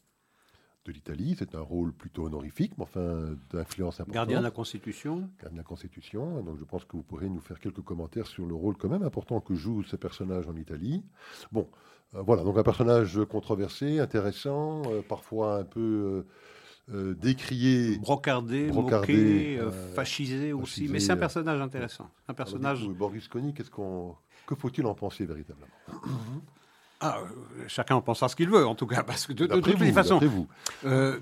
[0.91, 1.35] de l'Italie.
[1.37, 4.13] C'est un rôle plutôt honorifique, mais enfin d'influence importante.
[4.13, 5.29] Gardien de la Constitution.
[5.41, 6.41] Gardien de la Constitution.
[6.41, 9.03] Donc je pense que vous pourrez nous faire quelques commentaires sur le rôle quand même
[9.03, 11.03] important que joue ce personnage en Italie.
[11.51, 11.67] Bon,
[12.15, 16.25] euh, voilà, donc un personnage controversé, intéressant, euh, parfois un peu...
[16.89, 19.59] Euh, décrié, brocardé, moqué,
[19.93, 22.09] fascisé aussi, mais c'est un personnage intéressant.
[22.29, 22.87] Un personnage.
[22.87, 24.15] Boris Kony, qu'est-ce qu'on,
[24.45, 25.67] que faut-il en penser véritablement?
[26.99, 29.79] ah, euh, chacun en pensera ce qu'il veut, en tout cas, parce que de, toutes
[29.79, 30.19] les façons,
[30.85, 31.19] euh,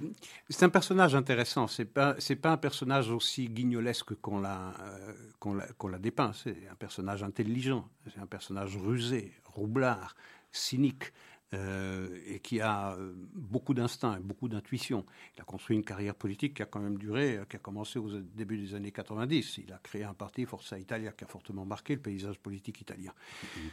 [0.49, 1.67] c'est un personnage intéressant.
[1.67, 5.99] C'est pas, c'est pas un personnage aussi guignolesque qu'on l'a, euh, qu'on l'a, qu'on l'a
[5.99, 6.32] dépeint.
[6.34, 10.15] C'est un personnage intelligent, c'est un personnage rusé, roublard,
[10.51, 11.11] cynique.
[11.56, 15.06] Euh, et qui a euh, beaucoup d'instinct, beaucoup d'intuition.
[15.38, 17.97] Il a construit une carrière politique qui a quand même duré, euh, qui a commencé
[17.97, 19.60] au début des années 90.
[19.60, 23.14] Il a créé un parti, Forza Italia, qui a fortement marqué le paysage politique italien.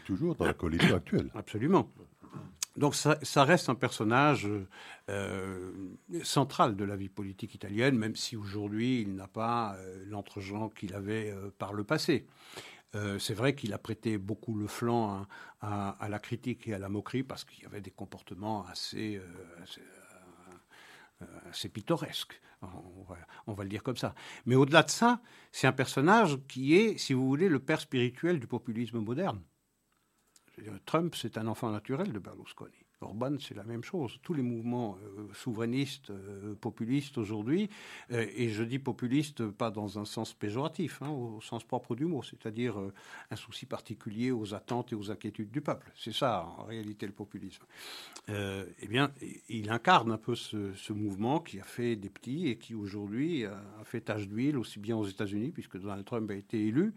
[0.05, 1.30] toujours dans la coalition actuelle.
[1.35, 1.91] Absolument.
[2.76, 4.49] Donc ça, reste un personnage
[5.11, 5.72] euh,
[6.22, 10.95] central de la vie politique italienne, même si aujourd'hui il n'a pas euh, l'entre-gens qu'il
[10.95, 12.24] avait euh, par le passé.
[13.18, 15.26] C'est vrai qu'il a prêté beaucoup le flanc
[15.61, 19.20] à, la critique et à la moquerie parce qu'il y avait des comportements assez,
[21.51, 22.40] assez, pittoresques.
[23.47, 24.14] On va, le dire comme ça.
[24.47, 25.20] Mais au-delà de ça,
[25.53, 29.43] c'est un personnage qui est, si vous voulez, le père spirituel du populisme moderne.
[30.84, 32.82] Trump, c'est un enfant naturel de Berlusconi.
[33.03, 34.18] Orban, c'est la même chose.
[34.22, 37.68] Tous les mouvements euh, souverainistes, euh, populistes aujourd'hui,
[38.12, 42.05] euh, et je dis populiste pas dans un sens péjoratif, hein, au sens propre du
[42.07, 42.76] mot, c'est-à-dire
[43.30, 45.90] un souci particulier aux attentes et aux inquiétudes du peuple.
[45.96, 47.64] C'est ça, en réalité, le populisme.
[48.28, 49.12] eh bien,
[49.48, 53.59] il incarne un peu ce, mouvement qui a fait des petits et qui aujourd'hui a,
[53.84, 56.92] fait tache d'huile aussi bien aux États-Unis, puisque Donald Trump a été élu,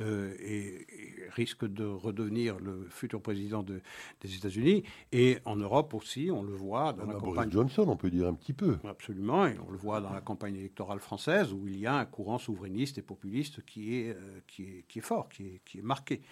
[0.00, 0.86] et,
[1.30, 7.06] risque de redevenir le futur président des États-Unis, et Europe aussi, on le voit dans
[7.06, 7.50] la campagne.
[7.50, 8.78] Johnson, on peut dire un petit peu.
[8.88, 12.04] Absolument, et on le voit dans la campagne électorale française où il y a un
[12.04, 15.78] courant souverainiste et populiste qui est, euh, qui est, qui est fort, qui est, qui
[15.78, 16.22] est marqué.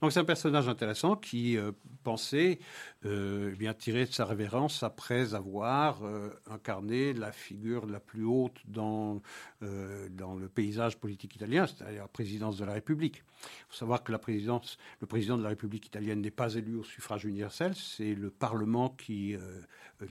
[0.00, 1.72] Donc c'est un personnage intéressant qui euh,
[2.04, 2.58] pensait
[3.04, 6.00] euh, eh bien tirer de sa révérence après avoir
[6.50, 9.20] incarné la figure la plus haute dans,
[9.60, 13.24] dans le paysage politique italien, c'est-à-dire la présidence de la République.
[13.42, 16.76] Il faut savoir que la présidence, le président de la République italienne n'est pas élu
[16.76, 19.60] au suffrage universel, c'est le Parlement qui euh,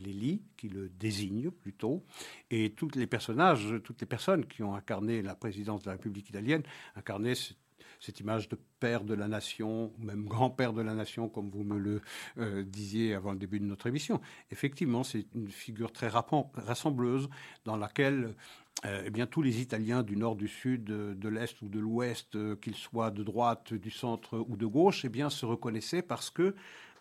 [0.02, 2.04] les lit, qui le désigne plutôt,
[2.52, 6.30] et tous les personnages, toutes les personnes qui ont incarné la présidence de la République
[6.30, 6.64] italienne,
[6.96, 7.34] incarné
[8.00, 11.78] cette image de père de la nation, même grand-père de la nation, comme vous me
[11.78, 12.02] le
[12.38, 14.22] euh, disiez avant le début de notre émission.
[14.52, 17.30] Effectivement, c'est une figure très rassembleuse
[17.66, 18.36] dans laquelle
[18.86, 22.38] euh, eh bien, tous les Italiens du nord, du sud, de l'est ou de l'ouest,
[22.60, 26.56] qu'ils soient de droite, du centre ou de gauche, eh bien, se reconnaissaient parce que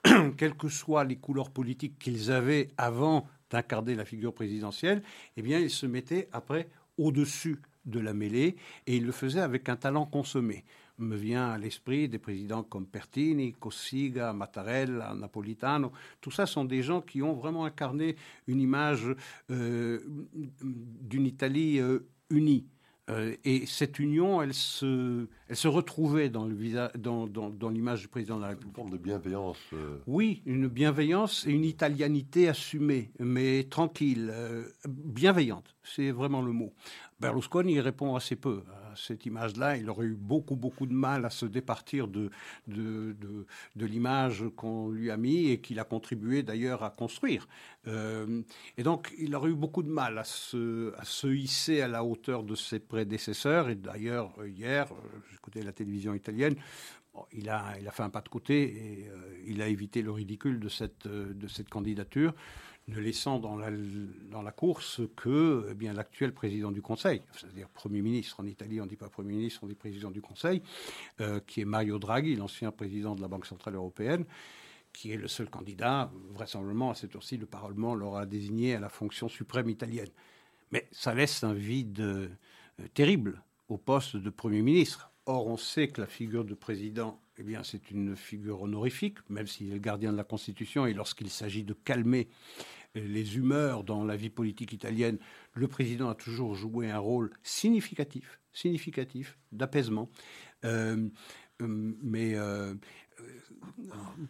[0.37, 5.03] quelles que soient les couleurs politiques qu'ils avaient avant d'incarner la figure présidentielle,
[5.37, 9.69] eh bien, ils se mettaient après au-dessus de la mêlée et ils le faisaient avec
[9.69, 10.65] un talent consommé.
[10.99, 15.93] Me vient à l'esprit des présidents comme Pertini, Cossiga, Mattarella, Napolitano.
[16.21, 19.15] Tout ça sont des gens qui ont vraiment incarné une image
[19.51, 20.01] euh,
[20.63, 22.67] d'une Italie euh, unie.
[23.09, 26.57] Euh, et cette union, elle se, elle se retrouvait dans, le
[26.99, 28.77] dans, dans, dans l'image du président de la République.
[28.77, 29.59] Une forme de bienveillance.
[29.73, 29.99] Euh.
[30.07, 36.73] Oui, une bienveillance et une italianité assumée, mais tranquille, euh, bienveillante, c'est vraiment le mot.
[37.21, 39.77] Berlusconi répond assez peu à cette image-là.
[39.77, 42.31] Il aurait eu beaucoup, beaucoup de mal à se départir de,
[42.67, 43.15] de,
[43.77, 47.49] de, l'image qu'on lui a mis et qu'il a contribué d'ailleurs à construire.
[47.87, 48.43] Euh,
[48.77, 52.05] et donc, il aurait eu beaucoup de mal à se, à se hisser à la
[52.05, 53.69] hauteur de ses prédécesseurs.
[53.69, 54.89] Et d'ailleurs, hier,
[55.31, 56.57] j'écoutais la télévision italienne,
[57.33, 60.11] il, a, il a fait un pas de côté et euh, il a évité le
[60.11, 62.35] ridicule de cette, de cette candidature
[62.89, 68.39] ne laissant dans la, course que eh bien l'actuel président du Conseil, c'est-à-dire Premier ministre.
[68.41, 70.63] En Italie, on ne dit pas Premier ministre, on dit président du Conseil,
[71.21, 74.25] euh, qui est Mario Draghi, l'ancien président de la Banque Centrale Européenne,
[74.93, 78.89] qui est le seul candidat, vraisemblablement à cette heure-ci, le Parlement l'aura désigné à la
[78.89, 80.11] fonction suprême italienne.
[80.71, 82.29] Mais ça laisse un vide euh,
[82.95, 85.11] terrible au poste de Premier ministre.
[85.27, 89.49] Or, on sait que la figure de président, eh bien, c'est une figure honorifique, même
[89.49, 92.29] s'il est le gardien de la Constitution, et lorsqu'il s'agit de calmer
[93.01, 95.19] les humeurs dans la vie politique italienne,
[95.55, 100.11] le président a toujours joué un rôle significatif, significatif d'apaisement.
[100.65, 101.09] Euh,
[101.63, 102.75] euh, mais euh,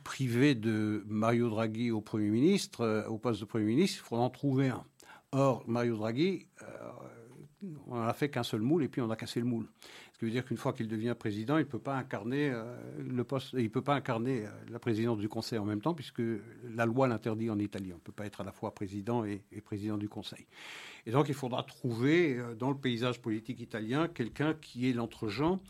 [0.05, 4.31] privé de Mario Draghi au Premier ministre, au poste de Premier ministre, il faudra en
[4.31, 4.85] trouver un.
[5.33, 6.47] Or, Mario Draghi,
[7.89, 9.67] on n'a fait qu'un seul moule et puis on a cassé le moule.
[10.17, 12.75] Ce qui veut dire qu'une fois qu'il devient président, il ne peut pas incarner euh,
[13.07, 16.23] le poste, il peut pas incarner euh, la présidence du Conseil en même temps, puisque
[16.75, 17.93] la loi l'interdit en Italie.
[17.93, 20.47] On ne peut pas être à la fois président et, président du Conseil.
[21.05, 25.61] Et donc, il faudra trouver euh, dans le paysage politique italien quelqu'un qui est l'entre-gens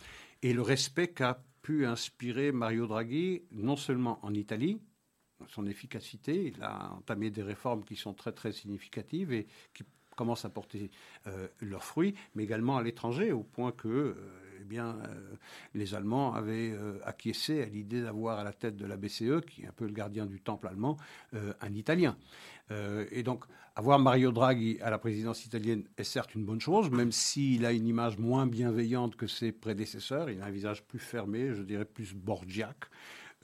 [0.43, 4.79] et le respect qu'a pu inspirer Mario Draghi, non seulement en Italie,
[5.49, 9.83] son efficacité, il a entamé des réformes qui sont très très significatives et qui
[10.17, 10.91] commencent à porter
[11.29, 14.15] euh, leurs fruits, mais également à l'étranger, au point que euh,
[14.61, 15.37] eh bien, euh,
[15.75, 19.67] les Allemands avaient acquiescé à l'idée d'avoir à la tête de la BCE, qui est
[19.69, 20.97] un peu le gardien du temple allemand,
[21.35, 22.17] un Italien.
[22.71, 23.45] et donc,
[23.77, 27.73] avoir Mario Draghi à la présidence italienne est certes une bonne chose, même s'il a
[27.73, 30.31] une image moins bienveillante que ses prédécesseurs.
[30.31, 32.87] Il a un visage plus fermé, je dirais plus borgiaque.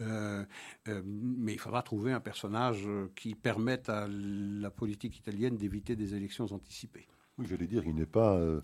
[0.01, 0.45] Euh,
[0.88, 6.14] euh, mais il faudra trouver un personnage qui permette à la politique italienne d'éviter des
[6.14, 7.07] élections anticipées.
[7.38, 8.61] Oui, j'allais dire, il n'est pas euh,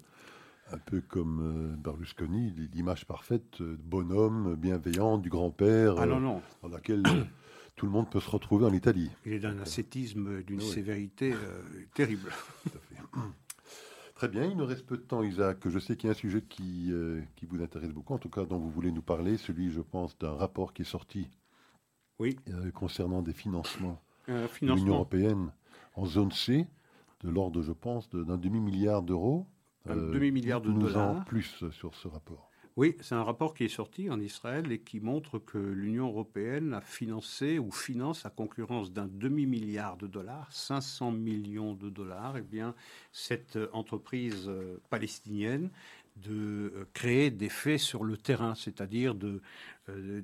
[0.72, 6.42] un peu comme Berlusconi, l'image parfaite, bonhomme, bienveillant, du grand-père, ah, non, non.
[6.62, 7.02] dans laquelle
[7.76, 9.10] tout le monde peut se retrouver en Italie.
[9.24, 11.34] Il est d'un ascétisme, d'une sévérité
[11.94, 12.30] terrible.
[14.18, 15.68] Très bien, il nous reste peu de temps, Isaac.
[15.68, 16.92] Je sais qu'il y a un sujet qui,
[17.36, 20.18] qui vous intéresse beaucoup, en tout cas dont vous voulez nous parler, celui, je pense,
[20.18, 21.28] d'un rapport qui est sorti
[22.18, 22.36] oui.
[22.74, 25.52] concernant des financements de l'Union européenne
[25.94, 26.66] en zone C,
[27.20, 29.46] de l'ordre, je pense, d'un demi-milliard d'euros.
[29.86, 31.18] Un demi-milliard de dollars.
[31.18, 32.47] En plus sur ce rapport.
[32.78, 36.72] Oui, c'est un rapport qui est sorti en Israël et qui montre que l'Union européenne
[36.72, 42.62] a financé ou finance à concurrence d'un demi-milliard de dollars, 500 millions de dollars, eh
[43.10, 45.70] cette entreprise euh, palestinienne
[46.22, 49.40] de euh, créer des faits sur le terrain, c'est-à-dire de,
[49.88, 50.22] euh,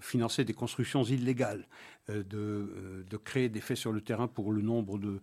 [0.00, 1.66] financer des constructions illégales,
[2.10, 5.20] euh, de, créer des faits sur le terrain pour le nombre de,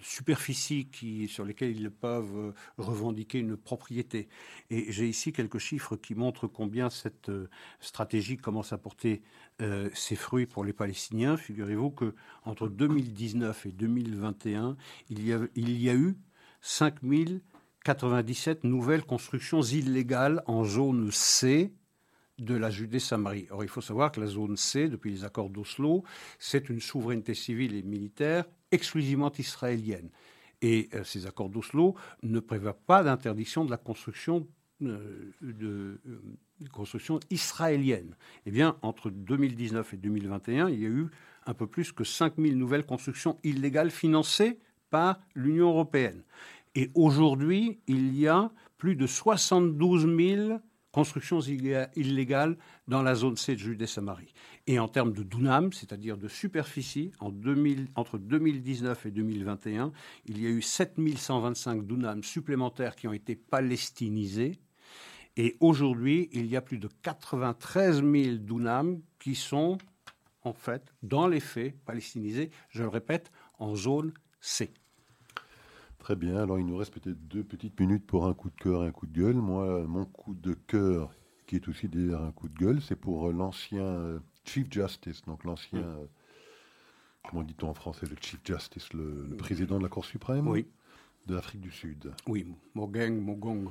[0.00, 0.88] superficies
[1.28, 4.28] sur lesquelles ils peuvent revendiquer une propriété.
[4.70, 7.30] Et j'ai ici quelques chiffres qui montrent combien cette
[7.80, 9.22] stratégie commence à porter
[9.94, 11.36] ses fruits pour les Palestiniens.
[11.36, 12.14] Figurez-vous que
[12.44, 14.76] entre 2019 et 2021,
[15.10, 16.16] il y a, il y a eu
[16.60, 17.42] 5000
[17.84, 21.72] 97 nouvelles constructions illégales en zone C
[22.38, 23.46] de la Judée-Samarie.
[23.50, 26.04] Or, il faut savoir que la zone C, depuis les accords d'Oslo,
[26.38, 30.10] c'est une souveraineté civile et militaire exclusivement israélienne.
[30.60, 34.46] Et euh, ces accords d'Oslo ne prévoient pas d'interdiction de la construction
[34.82, 35.98] euh, euh,
[36.72, 38.16] construction israélienne.
[38.46, 41.08] Eh bien, entre 2019 et 2021, il y a eu
[41.46, 44.60] un peu plus que 5000 nouvelles constructions illégales financées
[44.90, 46.22] par l'Union européenne.
[46.74, 50.58] Et aujourd'hui, il y a plus de 72 000
[50.92, 52.56] constructions illégales
[52.86, 54.34] dans la zone C de Judée-Samarie.
[54.66, 59.90] Et en termes de dunam, c'est-à-dire de superficie, en 2000, entre 2019 et 2021,
[60.26, 64.60] il y a eu 7125 dunams supplémentaires qui ont été palestinisés.
[65.38, 69.78] Et aujourd'hui, il y a plus de 93 000 dunams qui sont,
[70.42, 74.74] en fait, dans les faits, palestinisés, je le répète, en zone C.
[76.02, 78.82] Très bien, alors il nous reste peut-être deux petites minutes pour un coup de cœur
[78.82, 79.36] et un coup de gueule.
[79.36, 81.14] Moi, mon coup de cœur,
[81.46, 85.22] qui est aussi d'ailleurs un coup de gueule, c'est pour euh, l'ancien euh, Chief Justice,
[85.22, 86.04] donc l'ancien, euh,
[87.22, 90.52] comment dit-on en français, le Chief Justice, le, président de la Cour suprême?
[91.28, 92.12] De l'Afrique du Sud.
[92.26, 93.70] Oui, Mogeng, Mogong.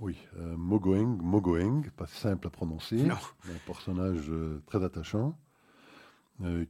[0.00, 0.16] Oui,
[0.56, 4.32] Mogoeng, Mogoeng, pas simple à prononcer, un personnage
[4.64, 5.38] très attachant,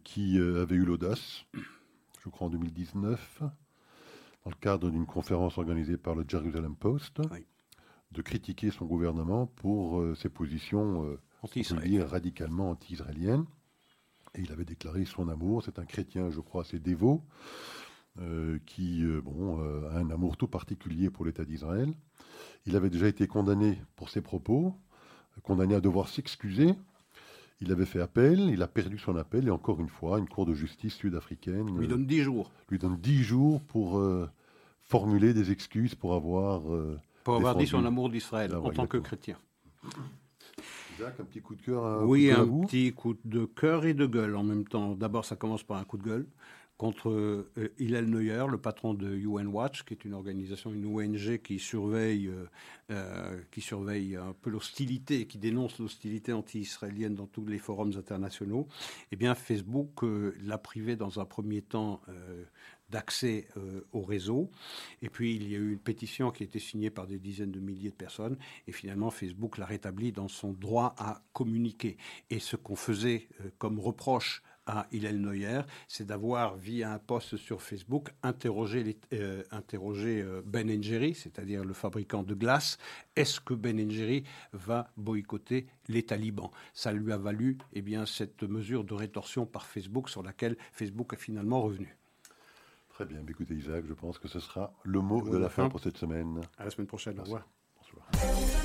[0.03, 1.45] qui avait eu l'audace,
[2.25, 3.45] je crois en 2019,
[4.49, 7.21] dans le cadre d'une conférence organisée par le Jerusalem Post,
[8.13, 13.45] de critiquer son gouvernement pour euh, ses positions euh, anti radicalement anti-israéliennes.
[14.35, 15.63] Et il avait déclaré son amour.
[15.63, 17.23] C'est un chrétien, je crois, assez dévot,
[18.21, 21.93] euh, qui bon, a un amour tout particulier pour l'État d'Israël.
[22.65, 24.75] Il avait déjà été condamné pour ses propos,
[25.43, 26.75] condamné à devoir s'excuser.
[27.61, 30.47] Il avait fait appel, il a perdu son appel, et encore une fois, une cour
[30.47, 32.51] de justice sud-africaine lui donne dix jours.
[32.71, 34.01] Lui donne dix jours pour
[34.89, 36.73] formuler des excuses pour avoir.
[36.73, 39.37] Euh, pour avoir dit son amour d'Israël en tant que chrétien.
[40.99, 42.05] Jacques, un petit coup de cœur.
[42.07, 44.95] oui, un petit coup de cœur et de gueule en même temps.
[44.95, 46.27] D'abord, ça commence par un coup de gueule
[46.79, 51.39] contre euh, Hillel Neuer, le patron de UN Watch, qui est une organisation, une ONG
[51.43, 52.47] qui surveille, euh,
[52.93, 58.69] euh, qui surveille un peu l'hostilité, qui dénonce l'hostilité anti-israélienne dans tous les forums internationaux.
[59.11, 60.03] Eh bien, Facebook
[60.41, 62.01] l'a privé dans un premier temps
[62.91, 63.49] d'accès
[63.93, 64.51] au réseau.
[65.03, 67.53] Et puis, il y a eu une pétition qui a été signée par des dizaines
[67.53, 68.37] de milliers de personnes.
[68.67, 71.97] Et finalement, Facebook l'a rétabli dans son droit à communiquer.
[72.31, 73.29] Et ce qu'on faisait
[73.59, 80.43] comme reproche à Hillel Neuer, c'est d'avoir, via un post sur Facebook, interrogé, euh, euh,
[80.45, 82.79] Ben Jerry, c'est-à-dire le fabricant de glace.
[83.17, 86.51] Est-ce que Ben Jerry va boycotter les talibans?
[86.75, 91.15] Ça lui a valu eh bien, cette mesure de rétorsion par Facebook sur laquelle Facebook
[91.15, 91.98] est finalement revenu.
[92.99, 93.23] Très bien.
[93.29, 96.41] Écoutez, Isaac, je pense que ce sera le mot de la fin pour cette semaine.
[96.57, 97.17] À la semaine prochaine.
[97.21, 97.47] Au revoir.
[97.77, 98.65] Bonsoir.